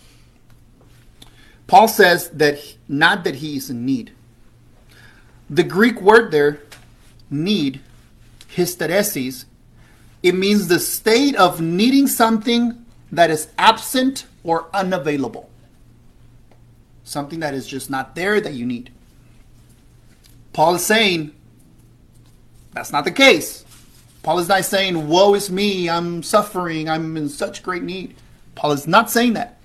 Paul 1.67 1.87
says 1.87 2.29
that 2.29 2.59
not 2.87 3.23
that 3.23 3.35
he 3.35 3.57
is 3.57 3.69
in 3.69 3.85
need. 3.85 4.11
The 5.49 5.63
Greek 5.63 6.01
word 6.01 6.31
there, 6.31 6.61
need, 7.29 7.81
hysteresis, 8.55 9.45
it 10.23 10.33
means 10.33 10.67
the 10.67 10.79
state 10.79 11.35
of 11.35 11.61
needing 11.61 12.07
something 12.07 12.85
that 13.11 13.29
is 13.29 13.49
absent 13.57 14.25
or 14.43 14.67
unavailable. 14.73 15.49
something 17.03 17.39
that 17.39 17.53
is 17.53 17.67
just 17.67 17.89
not 17.89 18.15
there 18.15 18.41
that 18.41 18.53
you 18.53 18.65
need. 18.65 18.91
Paul 20.53 20.75
is 20.75 20.85
saying 20.85 21.33
that's 22.73 22.91
not 22.91 23.05
the 23.05 23.11
case. 23.11 23.63
Paul 24.23 24.39
is 24.39 24.49
not 24.49 24.65
saying, 24.65 25.07
Woe 25.07 25.35
is 25.35 25.51
me, 25.51 25.87
I'm 25.89 26.23
suffering, 26.23 26.89
I'm 26.89 27.15
in 27.15 27.29
such 27.29 27.61
great 27.61 27.83
need. 27.83 28.15
Paul 28.55 28.71
is 28.71 28.87
not 28.87 29.11
saying 29.11 29.33
that. 29.33 29.59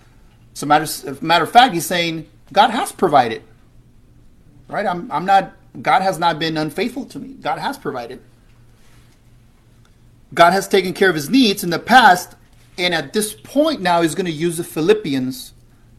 So, 0.52 0.66
matter, 0.66 1.16
matter 1.22 1.44
of 1.44 1.50
fact, 1.50 1.72
he's 1.74 1.86
saying, 1.86 2.28
God 2.52 2.70
has 2.70 2.92
provided. 2.92 3.42
Right? 4.68 4.84
I'm, 4.84 5.10
I'm 5.10 5.24
not, 5.24 5.52
God 5.80 6.02
has 6.02 6.18
not 6.18 6.38
been 6.38 6.56
unfaithful 6.56 7.04
to 7.06 7.18
me. 7.18 7.34
God 7.34 7.58
has 7.58 7.78
provided. 7.78 8.20
God 10.32 10.52
has 10.52 10.68
taken 10.68 10.92
care 10.92 11.08
of 11.08 11.14
his 11.14 11.30
needs 11.30 11.64
in 11.64 11.70
the 11.70 11.78
past, 11.78 12.34
and 12.78 12.94
at 12.94 13.12
this 13.12 13.34
point 13.34 13.80
now, 13.80 14.02
he's 14.02 14.14
going 14.14 14.26
to 14.26 14.32
use 14.32 14.56
the 14.56 14.64
Philippians 14.64 15.52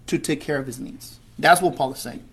to 0.07 0.17
take 0.17 0.41
care 0.41 0.57
of 0.57 0.65
his 0.65 0.79
needs. 0.79 1.19
That's 1.37 1.61
what 1.61 1.75
Paul 1.75 1.93
is 1.93 1.99
saying. 1.99 2.23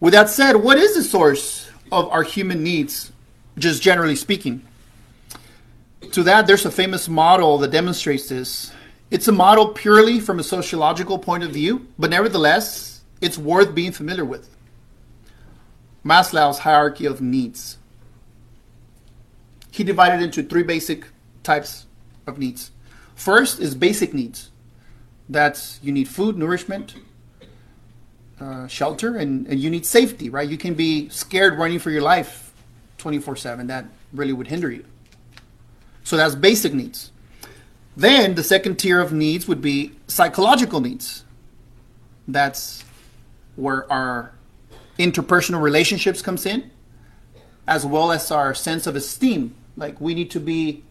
With 0.00 0.14
that 0.14 0.28
said, 0.28 0.56
what 0.56 0.78
is 0.78 0.94
the 0.94 1.02
source 1.02 1.70
of 1.90 2.08
our 2.08 2.22
human 2.22 2.62
needs, 2.62 3.12
just 3.56 3.82
generally 3.82 4.16
speaking? 4.16 4.62
To 6.12 6.22
that, 6.24 6.46
there's 6.46 6.66
a 6.66 6.70
famous 6.70 7.08
model 7.08 7.58
that 7.58 7.70
demonstrates 7.70 8.28
this. 8.28 8.72
It's 9.10 9.28
a 9.28 9.32
model 9.32 9.68
purely 9.68 10.18
from 10.20 10.40
a 10.40 10.42
sociological 10.42 11.18
point 11.18 11.44
of 11.44 11.52
view, 11.52 11.86
but 11.98 12.10
nevertheless, 12.10 13.02
it's 13.20 13.38
worth 13.38 13.74
being 13.74 13.92
familiar 13.92 14.24
with. 14.24 14.48
Maslow's 16.04 16.60
hierarchy 16.60 17.06
of 17.06 17.20
needs. 17.20 17.78
He 19.70 19.84
divided 19.84 20.22
into 20.22 20.42
three 20.42 20.62
basic 20.62 21.06
types 21.42 21.86
of 22.26 22.38
needs. 22.38 22.70
First 23.14 23.60
is 23.60 23.74
basic 23.74 24.12
needs. 24.12 24.50
That's 25.28 25.78
you 25.82 25.92
need 25.92 26.08
food, 26.08 26.36
nourishment, 26.36 26.94
uh, 28.40 28.66
shelter, 28.66 29.16
and, 29.16 29.46
and 29.46 29.60
you 29.60 29.70
need 29.70 29.86
safety, 29.86 30.28
right? 30.28 30.48
You 30.48 30.58
can 30.58 30.74
be 30.74 31.08
scared 31.08 31.58
running 31.58 31.78
for 31.78 31.90
your 31.90 32.02
life 32.02 32.52
24 32.98 33.36
7. 33.36 33.66
That 33.68 33.86
really 34.12 34.32
would 34.32 34.48
hinder 34.48 34.70
you. 34.70 34.84
So 36.04 36.16
that's 36.16 36.34
basic 36.34 36.74
needs. 36.74 37.12
Then 37.96 38.34
the 38.34 38.42
second 38.42 38.76
tier 38.76 39.00
of 39.00 39.12
needs 39.12 39.46
would 39.46 39.60
be 39.60 39.92
psychological 40.06 40.80
needs. 40.80 41.24
That's 42.26 42.84
where 43.56 43.90
our 43.92 44.32
interpersonal 44.98 45.60
relationships 45.60 46.22
comes 46.22 46.46
in, 46.46 46.70
as 47.66 47.86
well 47.86 48.12
as 48.12 48.30
our 48.30 48.54
sense 48.54 48.86
of 48.86 48.96
esteem. 48.96 49.54
Like 49.76 50.00
we 50.00 50.14
need 50.14 50.30
to 50.32 50.40
be 50.40 50.84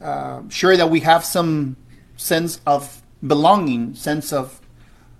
uh, 0.00 0.42
sure 0.48 0.76
that 0.76 0.90
we 0.90 1.00
have 1.00 1.24
some 1.24 1.76
sense 2.16 2.60
of 2.66 3.02
belonging, 3.26 3.94
sense 3.94 4.32
of 4.32 4.60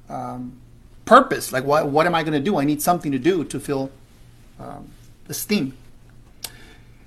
um, 0.09 0.61
purpose. 1.04 1.52
Like, 1.52 1.64
what, 1.64 1.88
what 1.88 2.07
am 2.07 2.14
I 2.14 2.22
going 2.22 2.35
to 2.35 2.40
do? 2.40 2.59
I 2.59 2.64
need 2.64 2.83
something 2.83 3.12
to 3.12 3.18
do 3.18 3.44
to 3.44 3.59
feel 3.59 3.90
um, 4.61 4.90
esteem. 5.28 5.76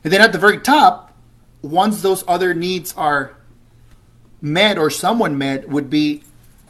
And 0.03 0.11
then 0.11 0.21
at 0.21 0.31
the 0.31 0.39
very 0.39 0.59
top, 0.59 1.13
once 1.61 2.01
those 2.01 2.23
other 2.27 2.53
needs 2.53 2.93
are 2.97 3.35
met 4.41 4.77
or 4.77 4.89
someone 4.89 5.37
met, 5.37 5.69
would 5.69 5.89
be 5.89 6.23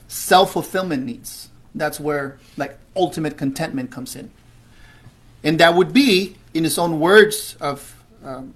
self 0.08 0.52
fulfillment 0.52 1.06
needs. 1.06 1.50
That's 1.74 2.00
where 2.00 2.38
like 2.58 2.78
ultimate 2.96 3.38
contentment 3.38 3.92
comes 3.92 4.16
in. 4.16 4.32
And 5.44 5.60
that 5.60 5.74
would 5.76 5.94
be, 5.94 6.36
in 6.54 6.64
his 6.64 6.78
own 6.78 7.00
words 7.00 7.56
of, 7.60 8.04
um, 8.24 8.54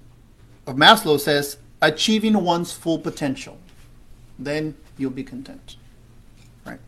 of 0.67 0.75
Maslow, 0.75 1.19
says, 1.19 1.58
achieving 1.82 2.43
one's 2.43 2.71
full 2.71 2.99
potential. 2.99 3.58
Then 4.38 4.75
you'll 4.97 5.12
be 5.12 5.23
content. 5.23 5.78
Right? 6.65 6.80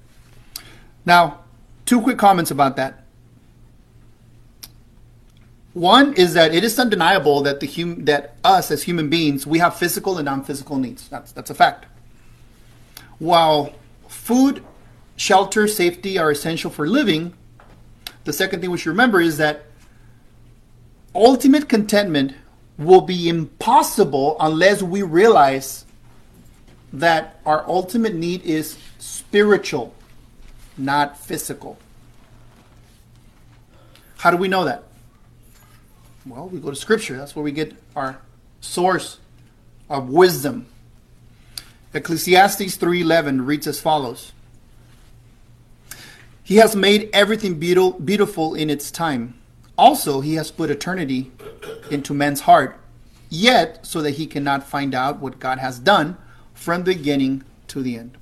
Now, 1.06 1.40
two 1.86 2.02
quick 2.02 2.18
comments 2.18 2.52
about 2.52 2.76
that. 2.76 3.04
One 5.74 6.14
is 6.14 6.34
that 6.34 6.56
it 6.56 6.64
is 6.64 6.80
undeniable 6.80 7.44
that 7.44 7.60
the 7.60 7.68
hum- 7.68 8.06
that 8.06 8.36
us 8.44 8.72
as 8.72 8.82
human 8.82 9.10
beings 9.10 9.46
we 9.46 9.60
have 9.60 9.76
physical 9.78 10.18
and 10.18 10.26
non-physical 10.26 10.78
needs. 10.78 11.08
That's 11.08 11.32
that's 11.32 11.52
a 11.52 11.54
fact. 11.54 11.86
While 13.20 13.74
food, 14.08 14.64
shelter, 15.18 15.68
safety 15.68 16.18
are 16.18 16.32
essential 16.32 16.72
for 16.72 16.88
living, 16.88 17.34
the 18.24 18.32
second 18.32 18.62
thing 18.62 18.72
we 18.72 18.78
should 18.78 18.92
remember 18.92 19.20
is 19.20 19.38
that 19.38 19.66
ultimate 21.14 21.68
contentment 21.68 22.34
will 22.78 23.02
be 23.02 23.28
impossible 23.28 24.38
unless 24.40 24.82
we 24.82 25.02
realize 25.02 25.84
that 26.94 27.40
our 27.46 27.68
ultimate 27.68 28.14
need 28.14 28.44
is 28.44 28.78
spiritual, 29.00 29.94
not 30.78 31.20
physical. 31.20 31.78
How 34.18 34.32
do 34.32 34.38
we 34.38 34.48
know 34.48 34.64
that? 34.66 34.84
Well, 36.26 36.48
we 36.48 36.60
go 36.60 36.70
to 36.70 36.76
Scripture. 36.76 37.18
That's 37.18 37.36
where 37.36 37.44
we 37.44 37.52
get 37.52 37.76
our 37.96 38.20
source 38.62 39.20
of 39.90 40.10
wisdom. 40.10 40.68
Ecclesiastes 41.94 42.78
3:11 42.78 43.46
reads 43.46 43.68
as 43.68 43.80
follows: 43.80 44.34
He 46.48 46.56
has 46.56 46.78
made 46.78 47.10
everything 47.12 47.60
beautiful 47.60 48.56
in 48.56 48.70
its 48.70 48.90
time. 48.90 49.34
Also, 49.78 50.22
he 50.22 50.36
has 50.36 50.50
put 50.50 50.72
eternity 50.72 51.30
into 51.92 52.14
man's 52.14 52.40
heart, 52.40 52.80
yet 53.30 53.86
so 53.86 54.02
that 54.02 54.12
he 54.12 54.28
cannot 54.28 54.66
find 54.66 54.96
out 54.96 55.20
what 55.20 55.42
God 55.42 55.58
has 55.58 55.78
done 55.78 56.16
from 56.54 56.86
the 56.86 56.96
beginning 56.96 57.44
to 57.68 57.82
the 57.82 57.98
end. 57.98 58.18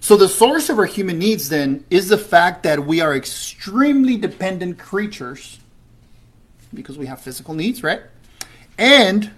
So, 0.00 0.16
the 0.16 0.30
source 0.30 0.70
of 0.70 0.78
our 0.78 0.86
human 0.86 1.18
needs 1.18 1.50
then 1.50 1.84
is 1.90 2.08
the 2.08 2.16
fact 2.16 2.62
that 2.62 2.86
we 2.86 3.02
are 3.02 3.14
extremely 3.14 4.16
dependent 4.16 4.78
creatures 4.78 5.58
because 6.72 6.96
we 6.96 7.04
have 7.04 7.20
physical 7.20 7.52
needs, 7.52 7.82
right? 7.82 8.00
And 8.78 9.30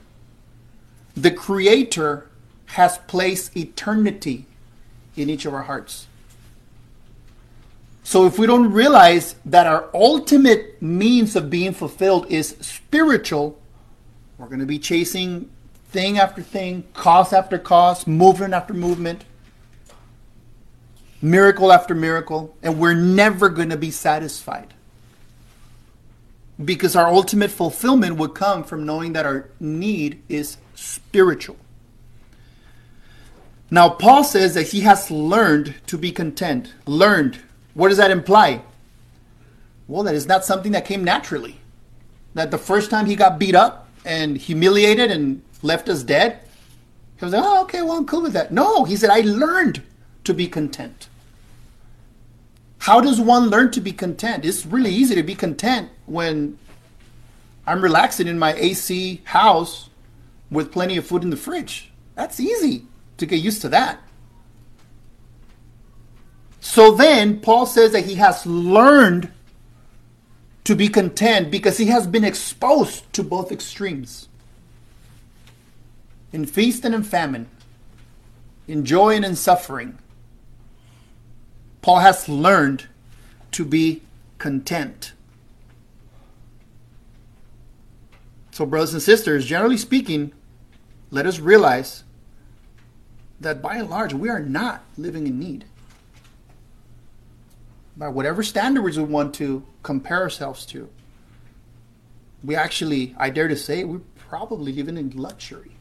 the 1.16 1.32
Creator 1.32 2.30
has 2.66 2.98
placed 3.08 3.56
eternity 3.56 4.46
in 5.16 5.28
each 5.28 5.46
of 5.46 5.52
our 5.52 5.64
hearts. 5.64 6.06
So, 8.04 8.26
if 8.26 8.38
we 8.38 8.46
don't 8.46 8.72
realize 8.72 9.36
that 9.44 9.66
our 9.66 9.88
ultimate 9.94 10.82
means 10.82 11.36
of 11.36 11.50
being 11.50 11.72
fulfilled 11.72 12.26
is 12.30 12.56
spiritual, 12.60 13.60
we're 14.38 14.48
going 14.48 14.60
to 14.60 14.66
be 14.66 14.78
chasing 14.78 15.50
thing 15.90 16.18
after 16.18 16.42
thing, 16.42 16.84
cause 16.94 17.32
after 17.32 17.58
cause, 17.58 18.06
movement 18.06 18.54
after 18.54 18.74
movement, 18.74 19.24
miracle 21.20 21.70
after 21.70 21.94
miracle, 21.94 22.56
and 22.62 22.78
we're 22.78 22.94
never 22.94 23.48
going 23.48 23.70
to 23.70 23.76
be 23.76 23.90
satisfied. 23.90 24.74
Because 26.62 26.96
our 26.96 27.06
ultimate 27.06 27.50
fulfillment 27.50 28.16
would 28.16 28.34
come 28.34 28.64
from 28.64 28.84
knowing 28.84 29.12
that 29.12 29.26
our 29.26 29.48
need 29.60 30.22
is 30.28 30.56
spiritual. 30.74 31.56
Now, 33.70 33.88
Paul 33.88 34.24
says 34.24 34.54
that 34.54 34.68
he 34.68 34.80
has 34.80 35.10
learned 35.10 35.74
to 35.86 35.96
be 35.96 36.12
content. 36.12 36.74
Learned. 36.84 37.38
What 37.74 37.88
does 37.88 37.98
that 37.98 38.10
imply? 38.10 38.62
Well, 39.88 40.02
that 40.04 40.14
is 40.14 40.26
not 40.26 40.44
something 40.44 40.72
that 40.72 40.84
came 40.84 41.04
naturally. 41.04 41.58
That 42.34 42.50
the 42.50 42.58
first 42.58 42.90
time 42.90 43.06
he 43.06 43.16
got 43.16 43.38
beat 43.38 43.54
up 43.54 43.88
and 44.04 44.36
humiliated 44.36 45.10
and 45.10 45.42
left 45.62 45.88
us 45.88 46.02
dead. 46.02 46.40
He 47.18 47.24
was 47.24 47.34
like, 47.34 47.44
oh, 47.44 47.62
okay, 47.62 47.82
well, 47.82 47.98
I'm 47.98 48.06
cool 48.06 48.22
with 48.22 48.32
that. 48.32 48.52
No, 48.52 48.84
he 48.84 48.96
said, 48.96 49.10
I 49.10 49.20
learned 49.20 49.82
to 50.24 50.34
be 50.34 50.48
content. 50.48 51.08
How 52.78 53.00
does 53.00 53.20
one 53.20 53.48
learn 53.48 53.70
to 53.72 53.80
be 53.80 53.92
content? 53.92 54.44
It's 54.44 54.66
really 54.66 54.90
easy 54.90 55.14
to 55.14 55.22
be 55.22 55.36
content 55.36 55.90
when 56.06 56.58
I'm 57.64 57.80
relaxing 57.80 58.26
in 58.26 58.38
my 58.38 58.54
AC 58.54 59.20
house 59.24 59.88
with 60.50 60.72
plenty 60.72 60.96
of 60.96 61.06
food 61.06 61.22
in 61.22 61.30
the 61.30 61.36
fridge. 61.36 61.92
That's 62.16 62.40
easy 62.40 62.86
to 63.18 63.26
get 63.26 63.36
used 63.36 63.62
to 63.62 63.68
that. 63.68 64.00
So 66.64 66.92
then, 66.92 67.40
Paul 67.40 67.66
says 67.66 67.90
that 67.90 68.06
he 68.06 68.14
has 68.14 68.46
learned 68.46 69.32
to 70.62 70.76
be 70.76 70.88
content 70.88 71.50
because 71.50 71.76
he 71.76 71.86
has 71.86 72.06
been 72.06 72.22
exposed 72.22 73.12
to 73.14 73.24
both 73.24 73.50
extremes 73.50 74.28
in 76.32 76.46
feast 76.46 76.84
and 76.84 76.94
in 76.94 77.02
famine, 77.02 77.48
in 78.68 78.84
joy 78.84 79.16
and 79.16 79.24
in 79.24 79.34
suffering. 79.34 79.98
Paul 81.82 81.98
has 81.98 82.28
learned 82.28 82.86
to 83.50 83.64
be 83.64 84.02
content. 84.38 85.14
So, 88.52 88.64
brothers 88.64 88.92
and 88.92 89.02
sisters, 89.02 89.46
generally 89.46 89.76
speaking, 89.76 90.32
let 91.10 91.26
us 91.26 91.40
realize 91.40 92.04
that 93.40 93.60
by 93.60 93.78
and 93.78 93.90
large, 93.90 94.14
we 94.14 94.28
are 94.28 94.38
not 94.38 94.84
living 94.96 95.26
in 95.26 95.40
need. 95.40 95.64
By 97.96 98.08
whatever 98.08 98.42
standards 98.42 98.96
we 98.96 99.04
want 99.04 99.34
to 99.34 99.64
compare 99.82 100.22
ourselves 100.22 100.64
to, 100.66 100.88
we 102.42 102.56
actually, 102.56 103.14
I 103.18 103.30
dare 103.30 103.48
to 103.48 103.56
say, 103.56 103.84
we're 103.84 104.00
probably 104.16 104.72
living 104.72 104.96
in 104.96 105.10
luxury. 105.10 105.72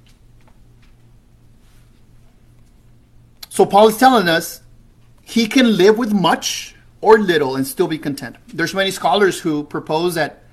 So 3.50 3.65
Paul 3.65 3.88
is 3.88 3.97
telling 3.97 4.28
us 4.28 4.62
he 5.24 5.47
can 5.47 5.78
live 5.78 5.97
with 5.97 6.13
much 6.13 6.76
or 7.00 7.17
little 7.17 7.56
and 7.56 7.65
still 7.65 7.88
be 7.88 7.97
content. 7.97 8.36
There's 8.47 8.74
many 8.74 8.91
scholars 8.91 9.39
who 9.39 9.63
propose 9.63 10.15
that 10.15 10.43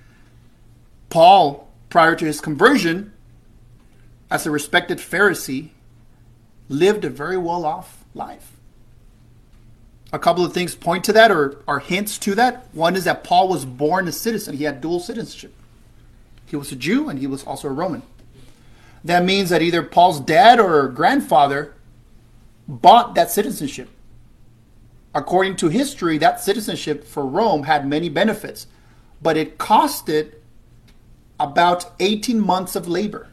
Paul, 1.10 1.68
prior 1.88 2.14
to 2.16 2.24
his 2.24 2.40
conversion, 2.40 3.12
as 4.30 4.46
a 4.46 4.50
respected 4.50 4.98
Pharisee, 4.98 5.70
lived 6.68 7.04
a 7.04 7.10
very 7.10 7.36
well 7.36 7.64
off 7.64 8.04
life. 8.14 8.57
A 10.12 10.18
couple 10.18 10.44
of 10.44 10.54
things 10.54 10.74
point 10.74 11.04
to 11.04 11.12
that 11.12 11.30
or 11.30 11.62
are 11.68 11.80
hints 11.80 12.18
to 12.18 12.34
that. 12.34 12.66
One 12.72 12.96
is 12.96 13.04
that 13.04 13.24
Paul 13.24 13.48
was 13.48 13.64
born 13.64 14.08
a 14.08 14.12
citizen, 14.12 14.56
he 14.56 14.64
had 14.64 14.80
dual 14.80 15.00
citizenship. 15.00 15.54
He 16.46 16.56
was 16.56 16.72
a 16.72 16.76
Jew 16.76 17.08
and 17.08 17.18
he 17.18 17.26
was 17.26 17.44
also 17.44 17.68
a 17.68 17.72
Roman. 17.72 18.02
That 19.04 19.24
means 19.24 19.50
that 19.50 19.62
either 19.62 19.82
Paul's 19.82 20.20
dad 20.20 20.58
or 20.58 20.88
grandfather 20.88 21.74
bought 22.66 23.14
that 23.14 23.30
citizenship. 23.30 23.90
According 25.14 25.56
to 25.56 25.68
history, 25.68 26.18
that 26.18 26.40
citizenship 26.40 27.04
for 27.04 27.26
Rome 27.26 27.64
had 27.64 27.86
many 27.86 28.08
benefits, 28.08 28.66
but 29.22 29.36
it 29.36 29.58
costed 29.58 30.34
about 31.40 31.92
18 32.00 32.40
months 32.40 32.76
of 32.76 32.88
labor. 32.88 33.28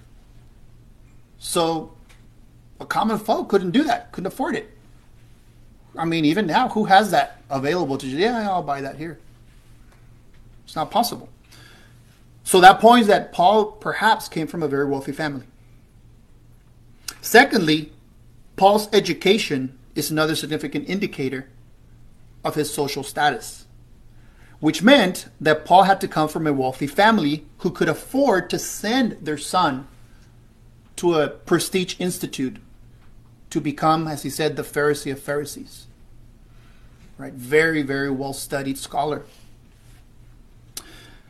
So 1.38 1.94
a 2.80 2.86
common 2.86 3.18
folk 3.18 3.50
couldn't 3.50 3.72
do 3.72 3.84
that, 3.84 4.12
couldn't 4.12 4.28
afford 4.28 4.56
it. 4.56 4.75
I 5.97 6.05
mean, 6.05 6.25
even 6.25 6.47
now, 6.47 6.69
who 6.69 6.86
has 6.86 7.12
that 7.12 7.41
available 7.49 7.97
to 7.97 8.08
you? 8.08 8.17
Yeah, 8.17 8.49
I'll 8.49 8.63
buy 8.63 8.81
that 8.81 8.97
here. 8.97 9.19
It's 10.65 10.75
not 10.75 10.91
possible. 10.91 11.29
So 12.43 12.62
that 12.62 12.79
points 12.79 13.08
that 13.08 13.31
Paul 13.31 13.71
perhaps 13.71 14.27
came 14.27 14.47
from 14.47 14.62
a 14.62 14.67
very 14.67 14.86
wealthy 14.86 15.12
family. 15.12 15.45
Secondly, 17.21 17.91
Paul's 18.55 18.88
education 18.93 19.77
is 19.95 20.12
another 20.12 20.36
significant 20.36 20.88
indicator 20.88 21.49
of 22.43 22.55
his 22.55 22.71
social 22.71 23.03
status, 23.03 23.65
which 24.60 24.84
meant 24.84 25.27
that 25.41 25.65
Paul 25.65 25.84
had 25.84 25.99
to 26.01 26.08
come 26.08 26.27
from 26.27 26.45
a 26.45 26.53
wealthy 26.53 26.88
family 26.88 27.45
who 27.60 27.71
could 27.71 27.89
afford 27.89 28.49
to 28.51 28.60
send 28.60 29.13
their 29.21 29.38
son 29.38 29.88
to 30.97 31.15
a 31.15 31.27
prestige 31.27 31.95
institute 31.99 32.58
to 33.56 33.62
become, 33.62 34.06
as 34.06 34.24
he 34.24 34.30
said, 34.30 34.58
the 34.58 34.63
Pharisee 34.63 35.13
of 35.13 35.20
Pharisees. 35.20 35.88
Right? 37.18 37.32
Very, 37.32 37.84
very 37.84 38.12
well 38.12 38.34
studied 38.34 38.78
scholar. 38.78 39.24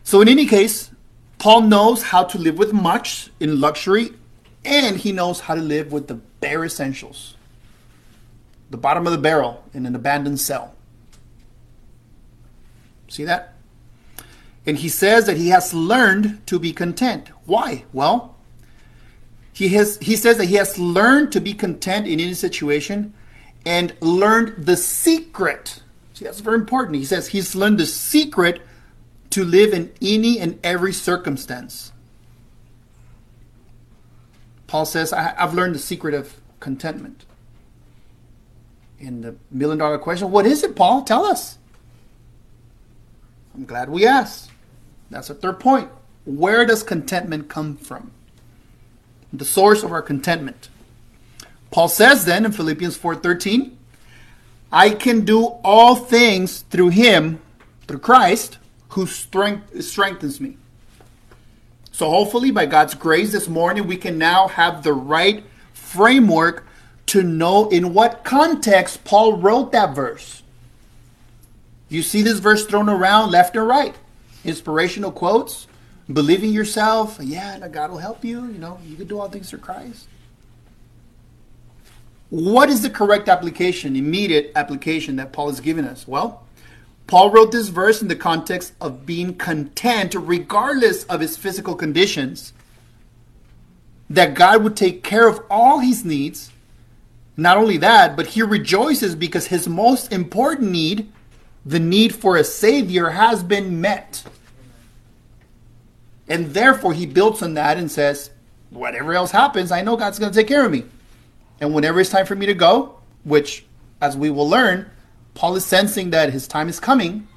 So, 0.03 0.21
in 0.21 0.27
any 0.27 0.47
case, 0.47 0.89
Paul 1.37 1.61
knows 1.61 2.01
how 2.01 2.23
to 2.23 2.39
live 2.39 2.57
with 2.57 2.73
much 2.73 3.29
in 3.39 3.61
luxury, 3.61 4.13
and 4.63 4.97
he 4.97 5.11
knows 5.11 5.41
how 5.41 5.53
to 5.53 5.61
live 5.61 5.91
with 5.91 6.07
the 6.07 6.15
bare 6.15 6.65
essentials 6.65 7.35
the 8.71 8.77
bottom 8.77 9.05
of 9.05 9.11
the 9.11 9.19
barrel 9.19 9.63
in 9.75 9.85
an 9.85 9.95
abandoned 9.95 10.39
cell. 10.39 10.73
See 13.07 13.23
that? 13.23 13.53
And 14.65 14.77
he 14.77 14.89
says 14.89 15.27
that 15.27 15.37
he 15.37 15.49
has 15.49 15.75
learned 15.75 16.41
to 16.47 16.57
be 16.57 16.73
content. 16.73 17.29
Why? 17.45 17.85
Well, 17.93 18.34
he 19.55 19.69
has 19.69 19.97
he 20.01 20.17
says 20.17 20.37
that 20.37 20.45
he 20.45 20.55
has 20.55 20.77
learned 20.77 21.31
to 21.31 21.39
be 21.39 21.53
content 21.53 22.07
in 22.07 22.19
any 22.19 22.33
situation 22.33 23.13
and 23.65 23.95
learned 24.01 24.65
the 24.65 24.75
secret. 24.75 25.81
See, 26.13 26.25
that's 26.25 26.41
very 26.41 26.57
important. 26.57 26.97
He 26.97 27.05
says 27.05 27.29
he's 27.29 27.55
learned 27.55 27.79
the 27.79 27.85
secret 27.85 28.61
to 29.29 29.45
live 29.45 29.73
in 29.73 29.93
any 30.01 30.39
and 30.39 30.59
every 30.61 30.91
circumstance. 30.91 31.93
Paul 34.67 34.85
says, 34.85 35.13
I've 35.13 35.53
learned 35.53 35.75
the 35.75 35.79
secret 35.79 36.13
of 36.13 36.35
contentment. 36.59 37.25
In 38.99 39.21
the 39.21 39.35
million 39.51 39.77
dollar 39.77 39.97
question, 39.97 40.31
what 40.31 40.45
is 40.45 40.63
it, 40.63 40.75
Paul? 40.75 41.03
Tell 41.03 41.25
us. 41.25 41.57
I'm 43.53 43.63
glad 43.65 43.89
we 43.89 44.05
asked. 44.05 44.51
That's 45.09 45.29
a 45.29 45.33
third 45.33 45.61
point. 45.61 45.89
Where 46.25 46.65
does 46.65 46.83
contentment 46.83 47.47
come 47.47 47.77
from? 47.77 48.11
The 49.31 49.45
source 49.45 49.83
of 49.83 49.91
our 49.91 50.01
contentment. 50.01 50.69
Paul 51.71 51.87
says 51.87 52.25
then 52.25 52.45
in 52.45 52.51
Philippians 52.51 52.97
4:13, 52.97 53.77
I 54.71 54.89
can 54.89 55.25
do 55.25 55.45
all 55.63 55.95
things 55.95 56.63
through 56.69 56.89
him, 56.89 57.39
through 57.87 57.99
Christ, 57.99 58.57
who 58.89 59.05
strength, 59.05 59.83
strengthens 59.83 60.39
me. 60.39 60.57
So 61.91 62.09
hopefully 62.09 62.51
by 62.51 62.65
God's 62.65 62.93
grace 62.93 63.31
this 63.31 63.47
morning 63.47 63.87
we 63.87 63.97
can 63.97 64.17
now 64.17 64.47
have 64.47 64.83
the 64.83 64.93
right 64.93 65.43
framework 65.73 66.67
to 67.07 67.23
know 67.23 67.69
in 67.69 67.93
what 67.93 68.23
context 68.23 69.03
Paul 69.03 69.37
wrote 69.37 69.71
that 69.71 69.95
verse. 69.95 70.43
You 71.87 72.01
see 72.01 72.21
this 72.21 72.39
verse 72.39 72.65
thrown 72.65 72.89
around 72.89 73.31
left 73.31 73.55
and 73.55 73.67
right. 73.67 73.95
Inspirational 74.43 75.11
quotes, 75.11 75.67
believing 76.11 76.51
yourself, 76.51 77.19
yeah, 77.21 77.67
God 77.67 77.91
will 77.91 77.97
help 77.97 78.23
you. 78.23 78.41
You 78.45 78.59
know, 78.59 78.79
you 78.85 78.95
can 78.95 79.07
do 79.07 79.19
all 79.19 79.29
things 79.29 79.49
through 79.49 79.59
Christ. 79.59 80.07
What 82.29 82.69
is 82.69 82.81
the 82.81 82.89
correct 82.89 83.29
application, 83.29 83.95
immediate 83.95 84.51
application 84.55 85.15
that 85.17 85.31
Paul 85.31 85.49
has 85.49 85.59
given 85.59 85.85
us? 85.85 86.07
Well, 86.07 86.43
Paul 87.07 87.29
wrote 87.29 87.51
this 87.51 87.69
verse 87.69 88.01
in 88.01 88.07
the 88.07 88.15
context 88.15 88.73
of 88.81 89.05
being 89.05 89.35
content 89.35 90.15
regardless 90.15 91.03
of 91.05 91.21
his 91.21 91.37
physical 91.37 91.75
conditions, 91.75 92.53
that 94.09 94.33
God 94.33 94.63
would 94.63 94.75
take 94.75 95.03
care 95.03 95.27
of 95.27 95.41
all 95.49 95.79
his 95.79 96.03
needs. 96.03 96.51
Not 97.37 97.57
only 97.57 97.77
that, 97.77 98.15
but 98.15 98.27
he 98.27 98.41
rejoices 98.41 99.15
because 99.15 99.47
his 99.47 99.67
most 99.67 100.11
important 100.11 100.71
need, 100.71 101.11
the 101.65 101.79
need 101.79 102.15
for 102.15 102.37
a 102.37 102.43
Savior, 102.43 103.09
has 103.09 103.43
been 103.43 103.81
met. 103.81 104.23
And 106.27 106.47
therefore, 106.53 106.93
he 106.93 107.05
builds 107.05 107.41
on 107.41 107.53
that 107.53 107.77
and 107.77 107.91
says, 107.91 108.31
whatever 108.69 109.13
else 109.13 109.31
happens, 109.31 109.71
I 109.71 109.81
know 109.81 109.95
God's 109.95 110.19
going 110.19 110.31
to 110.31 110.37
take 110.37 110.47
care 110.47 110.65
of 110.65 110.71
me. 110.71 110.85
And 111.59 111.73
whenever 111.73 111.99
it's 111.99 112.09
time 112.09 112.25
for 112.25 112.35
me 112.35 112.45
to 112.47 112.53
go, 112.53 112.99
which, 113.23 113.65
as 114.01 114.17
we 114.17 114.29
will 114.29 114.49
learn, 114.49 114.89
Paul 115.33 115.55
is 115.55 115.65
sensing 115.65 116.09
that 116.11 116.33
his 116.33 116.47
time 116.47 116.69
is 116.69 116.79
coming, 116.79 117.27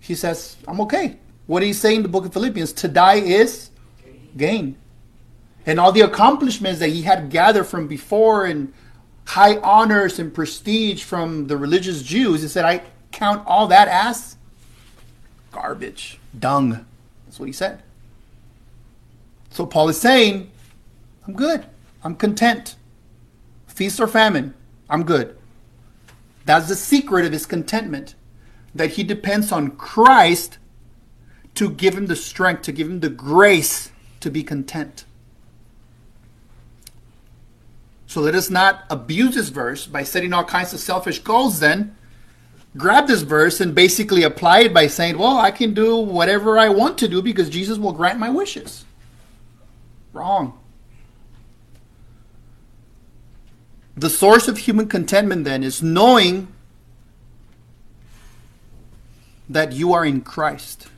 he 0.00 0.14
says, 0.14 0.56
I'm 0.66 0.80
okay. 0.82 1.18
What 1.46 1.60
do 1.60 1.66
you 1.66 1.74
say 1.74 1.94
in 1.94 2.02
the 2.02 2.08
book 2.08 2.24
of 2.24 2.32
Philippians? 2.32 2.72
To 2.74 2.88
die 2.88 3.16
is 3.16 3.70
gain. 4.36 4.76
And 5.66 5.78
all 5.78 5.92
the 5.92 6.00
accomplishments 6.00 6.80
that 6.80 6.88
he 6.88 7.02
had 7.02 7.30
gathered 7.30 7.64
from 7.64 7.88
before 7.88 8.46
and 8.46 8.72
high 9.26 9.58
honors 9.58 10.18
and 10.18 10.32
prestige 10.32 11.02
from 11.04 11.46
the 11.46 11.56
religious 11.56 12.02
Jews, 12.02 12.42
he 12.42 12.48
said, 12.48 12.64
I 12.64 12.82
count 13.12 13.46
all 13.46 13.66
that 13.68 13.88
as 13.88 14.36
garbage, 15.52 16.18
dung. 16.38 16.86
That's 17.28 17.38
what 17.38 17.46
he 17.46 17.52
said. 17.52 17.82
So 19.50 19.66
Paul 19.66 19.90
is 19.90 20.00
saying, 20.00 20.50
I'm 21.26 21.34
good. 21.34 21.66
I'm 22.02 22.16
content. 22.16 22.76
Feast 23.66 24.00
or 24.00 24.08
famine, 24.08 24.54
I'm 24.88 25.02
good. 25.02 25.36
That's 26.46 26.68
the 26.68 26.74
secret 26.74 27.26
of 27.26 27.32
his 27.32 27.44
contentment. 27.44 28.14
That 28.74 28.92
he 28.92 29.04
depends 29.04 29.52
on 29.52 29.72
Christ 29.72 30.56
to 31.56 31.68
give 31.68 31.94
him 31.94 32.06
the 32.06 32.16
strength, 32.16 32.62
to 32.62 32.72
give 32.72 32.88
him 32.88 33.00
the 33.00 33.10
grace 33.10 33.90
to 34.20 34.30
be 34.30 34.42
content. 34.42 35.04
So 38.06 38.22
let 38.22 38.34
us 38.34 38.48
not 38.48 38.84
abuse 38.88 39.34
this 39.34 39.50
verse 39.50 39.86
by 39.86 40.02
setting 40.02 40.32
all 40.32 40.44
kinds 40.44 40.72
of 40.72 40.80
selfish 40.80 41.18
goals 41.18 41.60
then 41.60 41.94
grab 42.76 43.06
this 43.06 43.22
verse 43.22 43.60
and 43.60 43.74
basically 43.74 44.22
apply 44.22 44.60
it 44.60 44.74
by 44.74 44.86
saying, 44.86 45.18
well, 45.18 45.38
I 45.38 45.50
can 45.50 45.74
do 45.74 45.96
whatever 45.96 46.58
I 46.58 46.68
want 46.68 46.98
to 46.98 47.08
do 47.08 47.22
because 47.22 47.48
Jesus 47.48 47.78
will 47.78 47.92
grant 47.92 48.18
my 48.18 48.30
wishes. 48.30 48.84
Wrong. 50.12 50.58
The 53.96 54.10
source 54.10 54.46
of 54.46 54.58
human 54.58 54.88
contentment 54.88 55.44
then 55.44 55.64
is 55.64 55.82
knowing 55.82 56.48
that 59.48 59.72
you 59.72 59.92
are 59.92 60.04
in 60.04 60.20
Christ. 60.20 60.88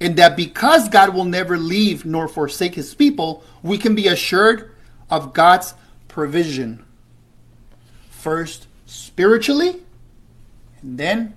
And 0.00 0.16
that 0.16 0.36
because 0.36 0.88
God 0.88 1.14
will 1.14 1.24
never 1.24 1.58
leave 1.58 2.04
nor 2.04 2.28
forsake 2.28 2.74
his 2.76 2.94
people, 2.94 3.42
we 3.62 3.78
can 3.78 3.94
be 3.94 4.06
assured 4.06 4.72
of 5.10 5.32
God's 5.32 5.74
provision. 6.06 6.84
First, 8.10 8.66
spiritually, 8.86 9.82
and 10.82 10.98
then 10.98 11.34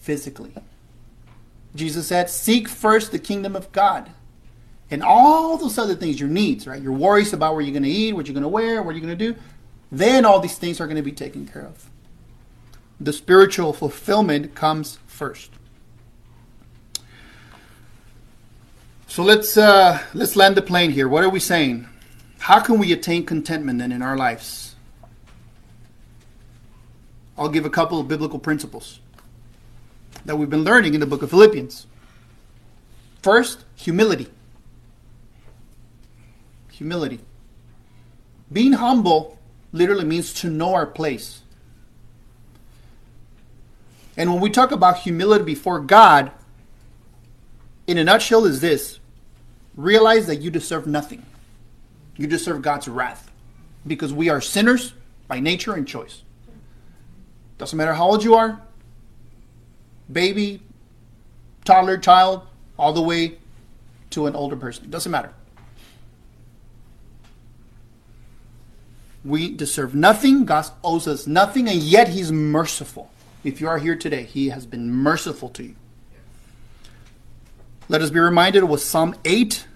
physically. 0.00 0.52
Jesus 1.74 2.06
said, 2.06 2.30
Seek 2.30 2.68
first 2.68 3.12
the 3.12 3.18
kingdom 3.18 3.56
of 3.56 3.70
God. 3.72 4.10
And 4.90 5.02
all 5.02 5.56
those 5.56 5.78
other 5.78 5.94
things, 5.94 6.20
your 6.20 6.28
needs, 6.28 6.66
right? 6.66 6.80
Your 6.80 6.92
worries 6.92 7.32
about 7.32 7.54
where 7.54 7.62
you're 7.62 7.72
going 7.72 7.84
to 7.84 7.88
eat, 7.88 8.12
what 8.12 8.26
you're 8.26 8.34
going 8.34 8.42
to 8.42 8.48
wear, 8.48 8.82
what 8.82 8.94
you're 8.94 9.04
going 9.04 9.16
to 9.16 9.32
do, 9.32 9.38
then 9.90 10.24
all 10.24 10.40
these 10.40 10.56
things 10.56 10.80
are 10.80 10.86
going 10.86 10.96
to 10.96 11.02
be 11.02 11.12
taken 11.12 11.46
care 11.46 11.62
of. 11.62 11.90
The 13.00 13.12
spiritual 13.12 13.72
fulfillment 13.72 14.54
comes 14.54 14.98
first. 15.06 15.50
So 19.08 19.22
let's 19.22 19.56
uh, 19.56 20.00
let's 20.12 20.36
land 20.36 20.56
the 20.56 20.62
plane 20.62 20.90
here. 20.90 21.08
What 21.08 21.22
are 21.24 21.28
we 21.28 21.40
saying? 21.40 21.86
How 22.38 22.60
can 22.60 22.78
we 22.78 22.92
attain 22.92 23.24
contentment 23.24 23.78
then 23.78 23.92
in 23.92 24.02
our 24.02 24.16
lives? 24.16 24.73
I'll 27.36 27.48
give 27.48 27.64
a 27.64 27.70
couple 27.70 27.98
of 27.98 28.08
biblical 28.08 28.38
principles 28.38 29.00
that 30.24 30.36
we've 30.36 30.50
been 30.50 30.64
learning 30.64 30.94
in 30.94 31.00
the 31.00 31.06
book 31.06 31.22
of 31.22 31.30
Philippians. 31.30 31.86
First, 33.22 33.64
humility. 33.74 34.28
Humility. 36.72 37.20
Being 38.52 38.74
humble 38.74 39.38
literally 39.72 40.04
means 40.04 40.32
to 40.34 40.48
know 40.48 40.74
our 40.74 40.86
place. 40.86 41.42
And 44.16 44.32
when 44.32 44.40
we 44.40 44.50
talk 44.50 44.70
about 44.70 44.98
humility 44.98 45.44
before 45.44 45.80
God, 45.80 46.30
in 47.86 47.98
a 47.98 48.04
nutshell, 48.04 48.44
is 48.44 48.60
this 48.60 49.00
realize 49.76 50.26
that 50.26 50.36
you 50.36 50.50
deserve 50.50 50.86
nothing. 50.86 51.24
You 52.16 52.26
deserve 52.26 52.62
God's 52.62 52.86
wrath 52.86 53.30
because 53.86 54.12
we 54.12 54.28
are 54.28 54.40
sinners 54.40 54.94
by 55.26 55.40
nature 55.40 55.74
and 55.74 55.86
choice. 55.86 56.23
Doesn't 57.64 57.78
matter 57.78 57.94
how 57.94 58.08
old 58.08 58.22
you 58.22 58.34
are, 58.34 58.60
baby, 60.12 60.60
toddler, 61.64 61.96
child, 61.96 62.42
all 62.78 62.92
the 62.92 63.00
way 63.00 63.38
to 64.10 64.26
an 64.26 64.36
older 64.36 64.54
person. 64.54 64.84
It 64.84 64.90
doesn't 64.90 65.10
matter. 65.10 65.32
We 69.24 69.50
deserve 69.50 69.94
nothing. 69.94 70.44
God 70.44 70.66
owes 70.84 71.08
us 71.08 71.26
nothing, 71.26 71.66
and 71.66 71.78
yet 71.78 72.08
He's 72.08 72.30
merciful. 72.30 73.10
If 73.44 73.62
you 73.62 73.68
are 73.68 73.78
here 73.78 73.96
today, 73.96 74.24
He 74.24 74.50
has 74.50 74.66
been 74.66 74.92
merciful 74.92 75.48
to 75.48 75.62
you. 75.62 75.74
Let 77.88 78.02
us 78.02 78.10
be 78.10 78.20
reminded 78.20 78.62
of 78.62 78.68
what 78.68 78.80
Psalm 78.80 79.14
8, 79.24 79.66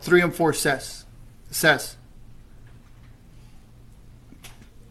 3 0.00 0.22
and 0.22 0.32
4 0.32 0.52
says. 0.52 1.06
It 1.50 1.56
says, 1.56 1.96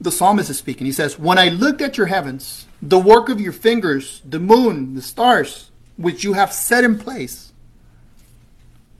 the 0.01 0.11
psalmist 0.11 0.49
is 0.49 0.57
speaking. 0.57 0.85
He 0.85 0.91
says, 0.91 1.17
When 1.17 1.37
I 1.37 1.49
looked 1.49 1.81
at 1.81 1.97
your 1.97 2.07
heavens, 2.07 2.65
the 2.81 2.99
work 2.99 3.29
of 3.29 3.39
your 3.39 3.53
fingers, 3.53 4.21
the 4.27 4.39
moon, 4.39 4.95
the 4.95 5.01
stars, 5.01 5.69
which 5.95 6.23
you 6.23 6.33
have 6.33 6.51
set 6.51 6.83
in 6.83 6.97
place, 6.97 7.53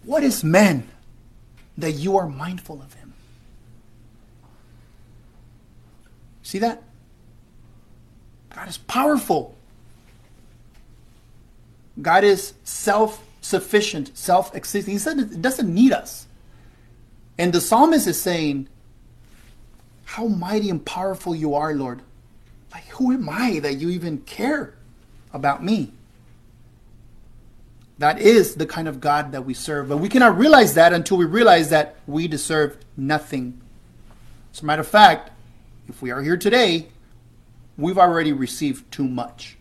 what 0.04 0.24
is 0.24 0.43
man 0.43 0.88
that 1.78 1.93
you 1.93 2.18
are 2.18 2.28
mindful 2.28 2.82
of 2.82 2.93
him? 2.93 3.14
See 6.43 6.60
that? 6.60 6.84
God 8.56 8.70
is 8.70 8.78
powerful. 8.78 9.56
God 11.99 12.24
is 12.24 12.54
self 12.64 13.26
sufficient, 13.41 14.16
self 14.16 14.56
existing. 14.56 14.93
He 14.93 14.99
said 14.99 15.18
it 15.18 15.41
doesn't 15.41 15.74
need 15.74 15.93
us. 15.93 16.28
And 17.39 17.52
the 17.52 17.62
psalmist 17.62 18.06
is 18.06 18.22
saying, 18.22 18.68
How 20.12 20.28
mighty 20.28 20.70
and 20.70 20.86
powerful 20.86 21.34
you 21.34 21.55
are, 21.55 21.74
Lord. 21.74 22.01
Like, 22.74 22.86
who 22.88 23.14
am 23.14 23.30
I 23.30 23.59
that 23.59 23.76
you 23.76 23.89
even 23.91 24.18
care 24.18 24.74
about 25.32 25.64
me? 25.64 25.93
That 27.97 28.20
is 28.20 28.55
the 28.55 28.66
kind 28.66 28.89
of 28.89 28.99
God 28.99 29.32
that 29.32 29.45
we 29.45 29.53
serve. 29.53 29.88
But 29.88 29.99
we 29.99 30.09
cannot 30.09 30.38
realize 30.38 30.74
that 30.74 30.91
until 30.91 31.16
we 31.16 31.24
realize 31.24 31.70
that 31.70 31.95
we 32.07 32.28
deserve 32.28 32.76
nothing. 32.97 33.62
As 34.53 34.62
a 34.62 34.66
matter 34.66 34.82
of 34.82 34.88
fact, 34.89 35.32
if 35.88 36.01
we 36.01 36.12
are 36.12 36.22
here 36.22 36.36
today, 36.36 36.89
we've 37.78 37.97
already 37.97 38.34
received 38.34 38.91
too 38.91 39.07
much. 39.07 39.55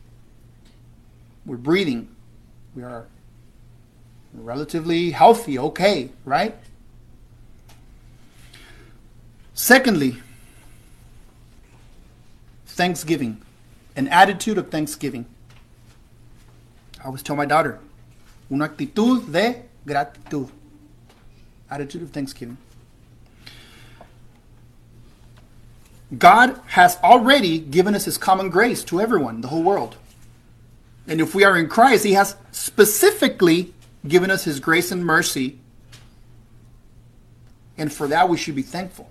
We're 1.47 1.59
breathing. 1.59 2.09
We 2.75 2.83
are 2.83 3.07
relatively 4.35 5.13
healthy, 5.13 5.61
okay, 5.61 6.11
right? 6.25 6.57
Secondly, 9.55 10.21
thanksgiving, 12.81 13.43
an 13.95 14.09
attitude 14.09 14.57
of 14.57 14.71
thanksgiving. 14.71 15.27
I 16.99 17.05
always 17.05 17.23
tell 17.23 17.37
my 17.37 17.45
daughter, 17.45 17.79
una 18.51 18.71
actitud 18.71 19.31
de 19.31 19.65
gratitud, 19.87 20.49
attitude 21.71 22.01
of 22.05 22.11
thanksgiving. 22.11 22.57
God 26.17 26.59
has 26.69 26.97
already 27.03 27.59
given 27.59 27.95
us 27.95 28.07
his 28.07 28.17
common 28.17 28.49
grace 28.49 28.83
to 28.85 28.99
everyone, 28.99 29.43
the 29.43 29.49
whole 29.49 29.63
world. 29.63 29.97
And 31.07 31.21
if 31.21 31.35
we 31.35 31.45
are 31.45 31.59
in 31.59 31.69
Christ, 31.69 32.05
he 32.05 32.15
has 32.15 32.35
specifically 32.51 33.75
given 34.09 34.31
us 34.31 34.45
his 34.45 34.59
grace 34.59 34.91
and 34.91 35.05
mercy. 35.05 35.59
And 37.77 37.93
for 37.93 38.09
that, 38.09 38.31
we 38.31 38.39
should 38.39 38.57
be 38.57 38.63
thankful. 38.63 39.11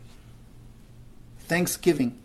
Thanksgiving. 1.42 2.18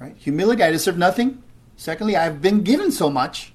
Right? 0.00 0.16
Humility, 0.16 0.62
I 0.62 0.70
deserve 0.70 0.96
nothing. 0.96 1.42
Secondly, 1.76 2.16
I've 2.16 2.40
been 2.40 2.62
given 2.62 2.90
so 2.90 3.10
much. 3.10 3.52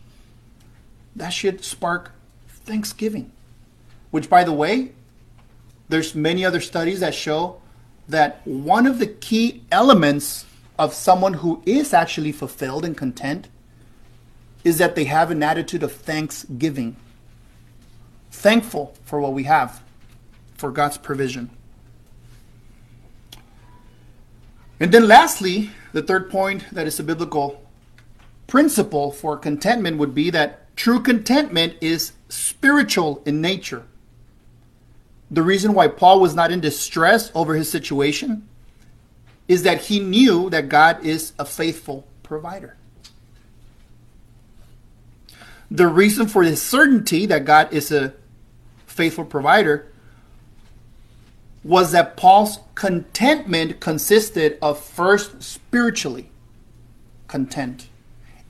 That 1.16 1.30
should 1.30 1.64
spark 1.64 2.12
thanksgiving. 2.48 3.32
Which, 4.12 4.30
by 4.30 4.44
the 4.44 4.54
way, 4.54 4.92
there's 5.90 6.14
many 6.14 6.46
other 6.46 6.62
studies 6.62 7.00
that 7.00 7.16
show 7.16 7.62
that 8.08 8.42
one 8.46 8.86
of 8.86 9.00
the 9.00 9.08
key 9.08 9.64
elements 9.72 10.46
of 10.78 10.94
someone 10.94 11.36
who 11.36 11.64
is 11.66 11.94
actually 11.94 12.32
fulfilled 12.32 12.86
and 12.86 12.96
content 12.96 13.48
is 14.64 14.78
that 14.78 14.96
they 14.96 15.06
have 15.06 15.32
an 15.32 15.42
attitude 15.42 15.84
of 15.84 15.92
thanksgiving. 15.92 16.96
Thankful 18.32 18.94
for 19.04 19.20
what 19.20 19.34
we 19.34 19.44
have, 19.44 19.82
for 20.56 20.72
God's 20.72 20.98
provision. 20.98 21.50
And 24.80 24.92
then, 24.92 25.08
lastly, 25.08 25.72
the 25.96 26.02
third 26.02 26.30
point 26.30 26.70
that 26.74 26.86
is 26.86 27.00
a 27.00 27.04
biblical 27.04 27.64
principle 28.48 29.14
for 29.14 29.38
contentment 29.38 29.98
would 29.98 30.14
be 30.14 30.30
that 30.30 30.76
true 30.76 31.00
contentment 31.02 31.74
is 31.80 32.12
spiritual 32.28 33.24
in 33.26 33.40
nature. 33.40 33.84
The 35.32 35.42
reason 35.42 35.74
why 35.74 35.88
Paul 35.88 36.20
was 36.20 36.36
not 36.36 36.52
in 36.52 36.60
distress 36.60 37.32
over 37.34 37.56
his 37.56 37.72
situation 37.72 38.46
is 39.48 39.64
that 39.64 39.84
he 39.84 40.02
knew 40.02 40.50
that 40.50 40.68
God 40.68 41.02
is 41.06 41.32
a 41.40 41.46
faithful 41.46 42.06
provider. 42.24 42.76
The 45.72 45.88
reason 45.88 46.28
for 46.28 46.44
his 46.44 46.62
certainty 46.62 47.26
that 47.28 47.46
God 47.46 47.72
is 47.72 47.90
a 47.94 48.14
faithful 48.86 49.24
provider 49.24 49.90
was 51.66 51.92
that 51.94 52.16
Paul's 52.16 52.60
contentment 52.76 53.80
consisted 53.80 54.56
of 54.62 54.80
first 54.80 55.42
spiritually 55.42 56.30
content 57.28 57.90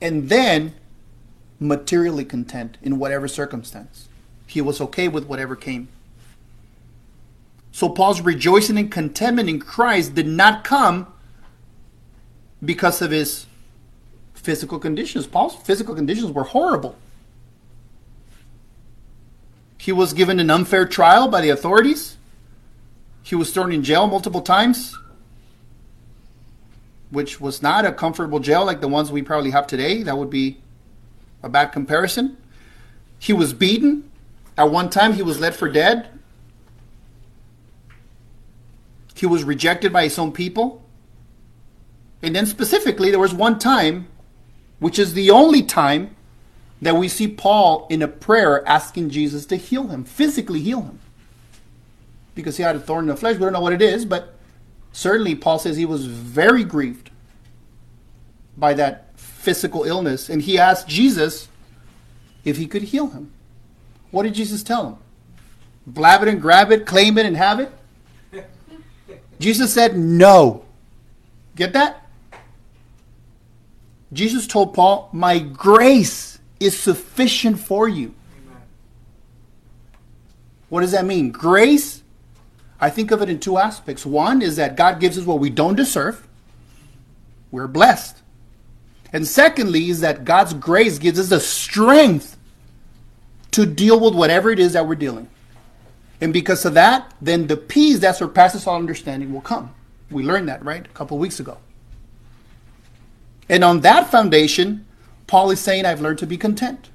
and 0.02 0.28
then 0.28 0.74
materially 1.58 2.26
content 2.26 2.76
in 2.82 2.98
whatever 2.98 3.26
circumstance. 3.26 4.10
He 4.46 4.60
was 4.60 4.82
okay 4.82 5.08
with 5.08 5.24
whatever 5.24 5.56
came. 5.56 5.88
So 7.72 7.88
Paul's 7.88 8.20
rejoicing 8.20 8.76
and 8.76 8.92
contentment 8.92 9.48
in 9.48 9.60
Christ 9.60 10.14
did 10.14 10.26
not 10.26 10.62
come 10.62 11.06
because 12.62 13.00
of 13.00 13.12
his 13.12 13.46
physical 14.34 14.78
conditions. 14.78 15.26
Paul's 15.26 15.56
physical 15.56 15.94
conditions 15.94 16.32
were 16.32 16.44
horrible. 16.44 16.96
He 19.78 19.90
was 19.90 20.12
given 20.12 20.38
an 20.38 20.50
unfair 20.50 20.84
trial 20.86 21.28
by 21.28 21.40
the 21.40 21.48
authorities. 21.48 22.18
He 23.26 23.34
was 23.34 23.50
thrown 23.50 23.72
in 23.72 23.82
jail 23.82 24.06
multiple 24.06 24.40
times, 24.40 24.96
which 27.10 27.40
was 27.40 27.60
not 27.60 27.84
a 27.84 27.90
comfortable 27.90 28.38
jail 28.38 28.64
like 28.64 28.80
the 28.80 28.86
ones 28.86 29.10
we 29.10 29.20
probably 29.20 29.50
have 29.50 29.66
today. 29.66 30.04
That 30.04 30.16
would 30.16 30.30
be 30.30 30.58
a 31.42 31.48
bad 31.48 31.72
comparison. 31.72 32.36
He 33.18 33.32
was 33.32 33.52
beaten. 33.52 34.08
At 34.56 34.70
one 34.70 34.90
time, 34.90 35.14
he 35.14 35.22
was 35.22 35.40
led 35.40 35.56
for 35.56 35.68
dead. 35.68 36.08
He 39.16 39.26
was 39.26 39.42
rejected 39.42 39.92
by 39.92 40.04
his 40.04 40.20
own 40.20 40.30
people. 40.30 40.84
And 42.22 42.32
then 42.32 42.46
specifically, 42.46 43.10
there 43.10 43.18
was 43.18 43.34
one 43.34 43.58
time, 43.58 44.06
which 44.78 45.00
is 45.00 45.14
the 45.14 45.32
only 45.32 45.64
time 45.64 46.14
that 46.80 46.94
we 46.94 47.08
see 47.08 47.26
Paul 47.26 47.88
in 47.90 48.02
a 48.02 48.08
prayer 48.08 48.64
asking 48.68 49.10
Jesus 49.10 49.46
to 49.46 49.56
heal 49.56 49.88
him, 49.88 50.04
physically 50.04 50.60
heal 50.60 50.82
him. 50.82 51.00
Because 52.36 52.56
he 52.56 52.62
had 52.62 52.76
a 52.76 52.80
thorn 52.80 53.06
in 53.06 53.08
the 53.08 53.16
flesh. 53.16 53.34
We 53.34 53.40
don't 53.40 53.52
know 53.52 53.60
what 53.60 53.72
it 53.72 53.82
is, 53.82 54.04
but 54.04 54.36
certainly 54.92 55.34
Paul 55.34 55.58
says 55.58 55.76
he 55.76 55.84
was 55.84 56.06
very 56.06 56.62
grieved 56.62 57.10
by 58.56 58.74
that 58.74 59.18
physical 59.18 59.82
illness. 59.82 60.28
And 60.28 60.42
he 60.42 60.56
asked 60.56 60.86
Jesus 60.86 61.48
if 62.44 62.56
he 62.56 62.68
could 62.68 62.82
heal 62.82 63.08
him. 63.08 63.32
What 64.12 64.22
did 64.22 64.34
Jesus 64.34 64.62
tell 64.62 64.90
him? 64.90 64.96
Blab 65.84 66.22
it 66.22 66.28
and 66.28 66.40
grab 66.40 66.70
it, 66.70 66.86
claim 66.86 67.18
it 67.18 67.26
and 67.26 67.36
have 67.36 67.58
it? 67.58 67.72
Jesus 69.38 69.72
said 69.72 69.96
no. 69.96 70.64
Get 71.54 71.72
that? 71.72 72.06
Jesus 74.12 74.46
told 74.46 74.74
Paul, 74.74 75.08
My 75.12 75.38
grace 75.38 76.38
is 76.60 76.78
sufficient 76.78 77.58
for 77.58 77.88
you. 77.88 78.14
Amen. 78.46 78.62
What 80.68 80.80
does 80.80 80.92
that 80.92 81.04
mean? 81.04 81.30
Grace, 81.30 82.02
I 82.80 82.90
think 82.90 83.10
of 83.10 83.22
it 83.22 83.30
in 83.30 83.40
two 83.40 83.58
aspects. 83.58 84.04
One 84.04 84.42
is 84.42 84.56
that 84.56 84.76
God 84.76 85.00
gives 85.00 85.16
us 85.16 85.24
what 85.24 85.38
we 85.38 85.50
don't 85.50 85.76
deserve, 85.76 86.26
we're 87.50 87.68
blessed. 87.68 88.22
And 89.12 89.26
secondly, 89.26 89.88
is 89.88 90.00
that 90.00 90.24
God's 90.24 90.52
grace 90.52 90.98
gives 90.98 91.18
us 91.18 91.28
the 91.28 91.40
strength 91.40 92.36
to 93.52 93.64
deal 93.64 93.98
with 93.98 94.14
whatever 94.14 94.50
it 94.50 94.58
is 94.58 94.74
that 94.74 94.86
we're 94.86 94.96
dealing. 94.96 95.28
And 96.20 96.32
because 96.32 96.64
of 96.64 96.74
that, 96.74 97.14
then 97.20 97.46
the 97.46 97.56
peace 97.56 98.00
that 98.00 98.16
surpasses 98.16 98.66
all 98.66 98.76
understanding 98.76 99.32
will 99.32 99.40
come. 99.40 99.74
We 100.10 100.22
learned 100.22 100.48
that, 100.48 100.64
right? 100.64 100.84
A 100.84 100.90
couple 100.90 101.18
weeks 101.18 101.40
ago. 101.40 101.58
And 103.48 103.62
on 103.62 103.80
that 103.80 104.10
foundation, 104.10 104.84
Paul 105.26 105.50
is 105.50 105.60
saying, 105.60 105.86
I've 105.86 106.00
learned 106.00 106.18
to 106.18 106.26
be 106.26 106.36
content. 106.36 106.90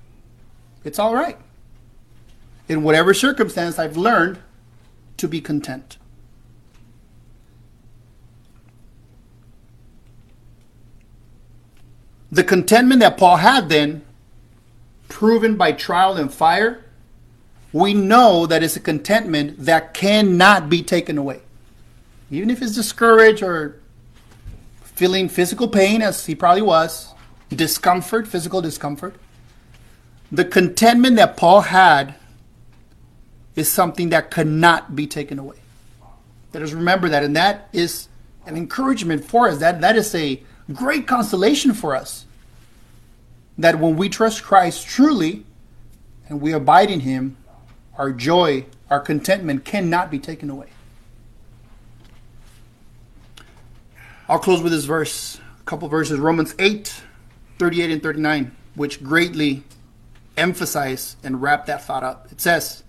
It's 0.84 1.00
all 1.00 1.14
right. 1.14 1.38
In 2.68 2.84
whatever 2.84 3.14
circumstance, 3.14 3.80
I've 3.80 3.98
learned 3.98 4.40
to 5.18 5.28
be 5.28 5.42
content. 5.42 5.98
The 12.32 12.44
contentment 12.44 13.02
that 13.02 13.18
Paul 13.18 13.38
had 13.38 13.68
then, 13.68 14.04
proven 15.10 15.58
by 15.58 15.74
trial 15.74 16.16
and 16.16 16.34
fire, 16.34 16.86
we 17.74 17.94
know 17.94 18.46
that 18.46 18.64
it's 18.64 18.76
a 18.76 18.80
contentment 18.80 19.66
that 19.66 19.94
cannot 19.94 20.70
be 20.70 20.82
taken 20.82 21.18
away. 21.18 21.42
Even 22.30 22.50
if 22.50 22.62
it's 22.62 22.74
discouraged 22.74 23.44
or 23.44 23.82
feeling 24.84 25.28
physical 25.28 25.68
pain, 25.68 26.02
as 26.02 26.26
he 26.26 26.36
probably 26.36 26.62
was, 26.62 27.14
discomfort, 27.50 28.28
physical 28.28 28.62
discomfort. 28.62 29.16
The 30.32 30.46
contentment 30.46 31.18
that 31.18 31.36
Paul 31.36 31.62
had 31.62 32.16
is 33.56 33.72
something 33.72 34.10
that 34.10 34.32
cannot 34.32 34.96
be 34.96 35.08
taken 35.08 35.40
away. 35.40 35.58
Let 36.54 36.64
us 36.64 36.72
remember 36.72 37.10
that, 37.10 37.24
and 37.24 37.36
that 37.36 37.70
is 37.72 38.08
an 38.46 38.58
encouragement 38.58 39.24
for 39.24 39.48
us. 39.48 39.60
That 39.60 39.82
that 39.82 39.96
is 39.96 40.14
a 40.16 40.42
great 40.74 41.08
consolation 41.08 41.74
for 41.74 41.96
us. 41.96 42.26
That 43.58 43.80
when 43.80 43.96
we 43.96 44.10
trust 44.10 44.44
Christ 44.44 44.88
truly 44.88 45.46
and 46.28 46.42
we 46.42 46.52
abide 46.52 46.90
in 46.90 47.02
Him, 47.02 47.38
our 47.98 48.12
joy, 48.12 48.66
our 48.90 49.00
contentment 49.00 49.66
cannot 49.66 50.10
be 50.10 50.20
taken 50.20 50.50
away. 50.50 50.70
I'll 54.28 54.40
close 54.40 54.62
with 54.62 54.72
this 54.72 54.86
verse, 54.86 55.40
a 55.60 55.64
couple 55.64 55.90
verses, 55.90 56.18
Romans 56.18 56.56
8, 56.58 57.04
38 57.60 57.92
and 57.92 58.02
39, 58.02 58.56
which 58.76 59.04
greatly 59.04 59.64
emphasize 60.38 61.18
and 61.22 61.42
wrap 61.42 61.66
that 61.66 61.84
thought 61.84 62.04
up. 62.04 62.32
It 62.32 62.40
says, 62.40 62.84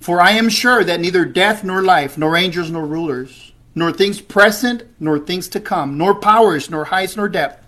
For 0.00 0.20
I 0.20 0.32
am 0.32 0.48
sure 0.48 0.84
that 0.84 1.00
neither 1.00 1.24
death 1.24 1.64
nor 1.64 1.82
life, 1.82 2.16
nor 2.16 2.36
angels 2.36 2.70
nor 2.70 2.86
rulers, 2.86 3.52
nor 3.74 3.92
things 3.92 4.20
present 4.20 4.84
nor 5.00 5.18
things 5.18 5.48
to 5.48 5.60
come, 5.60 5.98
nor 5.98 6.14
powers, 6.14 6.70
nor 6.70 6.86
heights 6.86 7.16
nor 7.16 7.28
depth, 7.28 7.64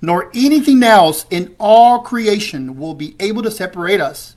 nor 0.00 0.30
anything 0.34 0.82
else 0.82 1.26
in 1.30 1.54
all 1.58 2.00
creation 2.00 2.78
will 2.78 2.94
be 2.94 3.14
able 3.20 3.42
to 3.42 3.50
separate 3.50 4.00
us 4.00 4.36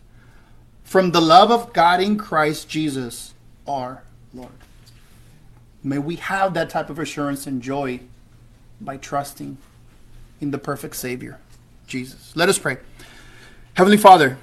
from 0.84 1.12
the 1.12 1.22
love 1.22 1.52
of 1.52 1.74
God 1.74 2.02
in 2.02 2.18
Christ 2.18 2.70
Jesus 2.70 3.34
our 3.68 4.04
Lord. 4.34 4.52
May 5.84 5.98
we 5.98 6.16
have 6.18 6.54
that 6.54 6.70
type 6.70 6.90
of 6.90 7.00
assurance 7.00 7.48
and 7.48 7.62
joy 7.62 8.00
by 8.80 8.98
trusting 8.98 9.58
in 10.42 10.52
the 10.52 10.58
perfect 10.58 10.96
Savior, 10.96 11.40
Jesus. 11.88 12.36
Let 12.36 12.50
us 12.50 12.60
pray. 12.60 12.78
Heavenly 13.74 13.98
Father, 13.98 14.38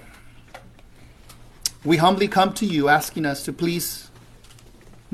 we 1.85 1.97
humbly 1.97 2.29
come 2.29 2.53
to 2.55 2.67
you 2.67 2.89
asking 2.89 3.27
us 3.27 3.45
to 3.45 3.53
please 3.53 4.11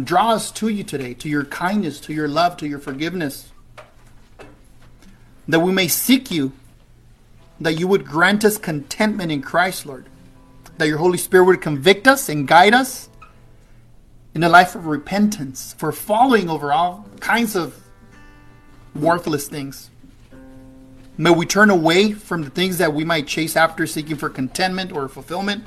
draw 0.03 0.33
us 0.33 0.51
to 0.53 0.69
you 0.69 0.85
today, 0.85 1.14
to 1.14 1.29
your 1.29 1.45
kindness, 1.45 1.99
to 2.01 2.12
your 2.12 2.29
love, 2.29 2.57
to 2.59 2.69
your 2.69 2.79
forgiveness, 2.79 3.51
that 5.49 5.61
we 5.61 5.73
may 5.73 5.89
seek 5.89 6.31
you, 6.31 6.53
that 7.59 7.79
you 7.79 7.89
would 7.89 8.05
grant 8.05 8.45
us 8.45 8.59
contentment 8.59 9.33
in 9.33 9.43
Christ, 9.43 9.87
Lord, 9.87 10.07
that 10.77 10.87
your 10.87 10.99
Holy 10.99 11.19
Spirit 11.19 11.45
would 11.47 11.62
convict 11.62 12.07
us 12.07 12.29
and 12.29 12.47
guide 12.47 12.75
us 12.75 13.09
in 14.35 14.45
a 14.45 14.49
life 14.49 14.75
of 14.75 14.87
repentance 14.87 15.75
for 15.79 15.91
falling 15.91 16.49
over 16.49 16.73
all 16.73 17.09
kinds 17.19 17.57
of 17.57 17.83
worthless 18.95 19.49
things. 19.49 19.91
May 21.16 21.31
we 21.31 21.47
turn 21.47 21.71
away 21.71 22.12
from 22.12 22.45
the 22.45 22.51
things 22.51 22.79
that 22.79 22.93
we 22.93 23.05
might 23.05 23.27
chase 23.27 23.57
after, 23.57 23.87
seeking 23.87 24.16
for 24.16 24.29
contentment 24.29 24.93
or 24.93 25.09
fulfillment. 25.09 25.66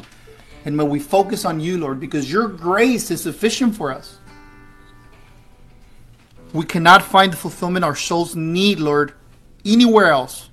And 0.65 0.77
may 0.77 0.83
we 0.83 0.99
focus 0.99 1.45
on 1.45 1.59
you, 1.59 1.77
Lord, 1.77 1.99
because 1.99 2.31
your 2.31 2.47
grace 2.47 3.09
is 3.09 3.21
sufficient 3.21 3.75
for 3.75 3.91
us. 3.91 4.17
We 6.53 6.65
cannot 6.65 7.03
find 7.03 7.31
the 7.33 7.37
fulfillment 7.37 7.85
our 7.85 7.95
souls 7.95 8.35
need, 8.35 8.79
Lord, 8.79 9.13
anywhere 9.65 10.07
else 10.07 10.49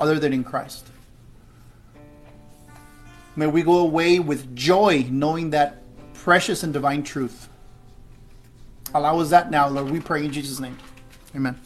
other 0.00 0.18
than 0.18 0.32
in 0.32 0.44
Christ. 0.44 0.86
May 3.34 3.46
we 3.46 3.62
go 3.62 3.78
away 3.78 4.18
with 4.18 4.54
joy 4.54 5.06
knowing 5.10 5.50
that 5.50 5.82
precious 6.14 6.62
and 6.62 6.72
divine 6.72 7.02
truth. 7.02 7.48
Allow 8.94 9.20
us 9.20 9.30
that 9.30 9.50
now, 9.50 9.68
Lord. 9.68 9.90
We 9.90 10.00
pray 10.00 10.24
in 10.24 10.32
Jesus' 10.32 10.60
name. 10.60 10.78
Amen. 11.34 11.60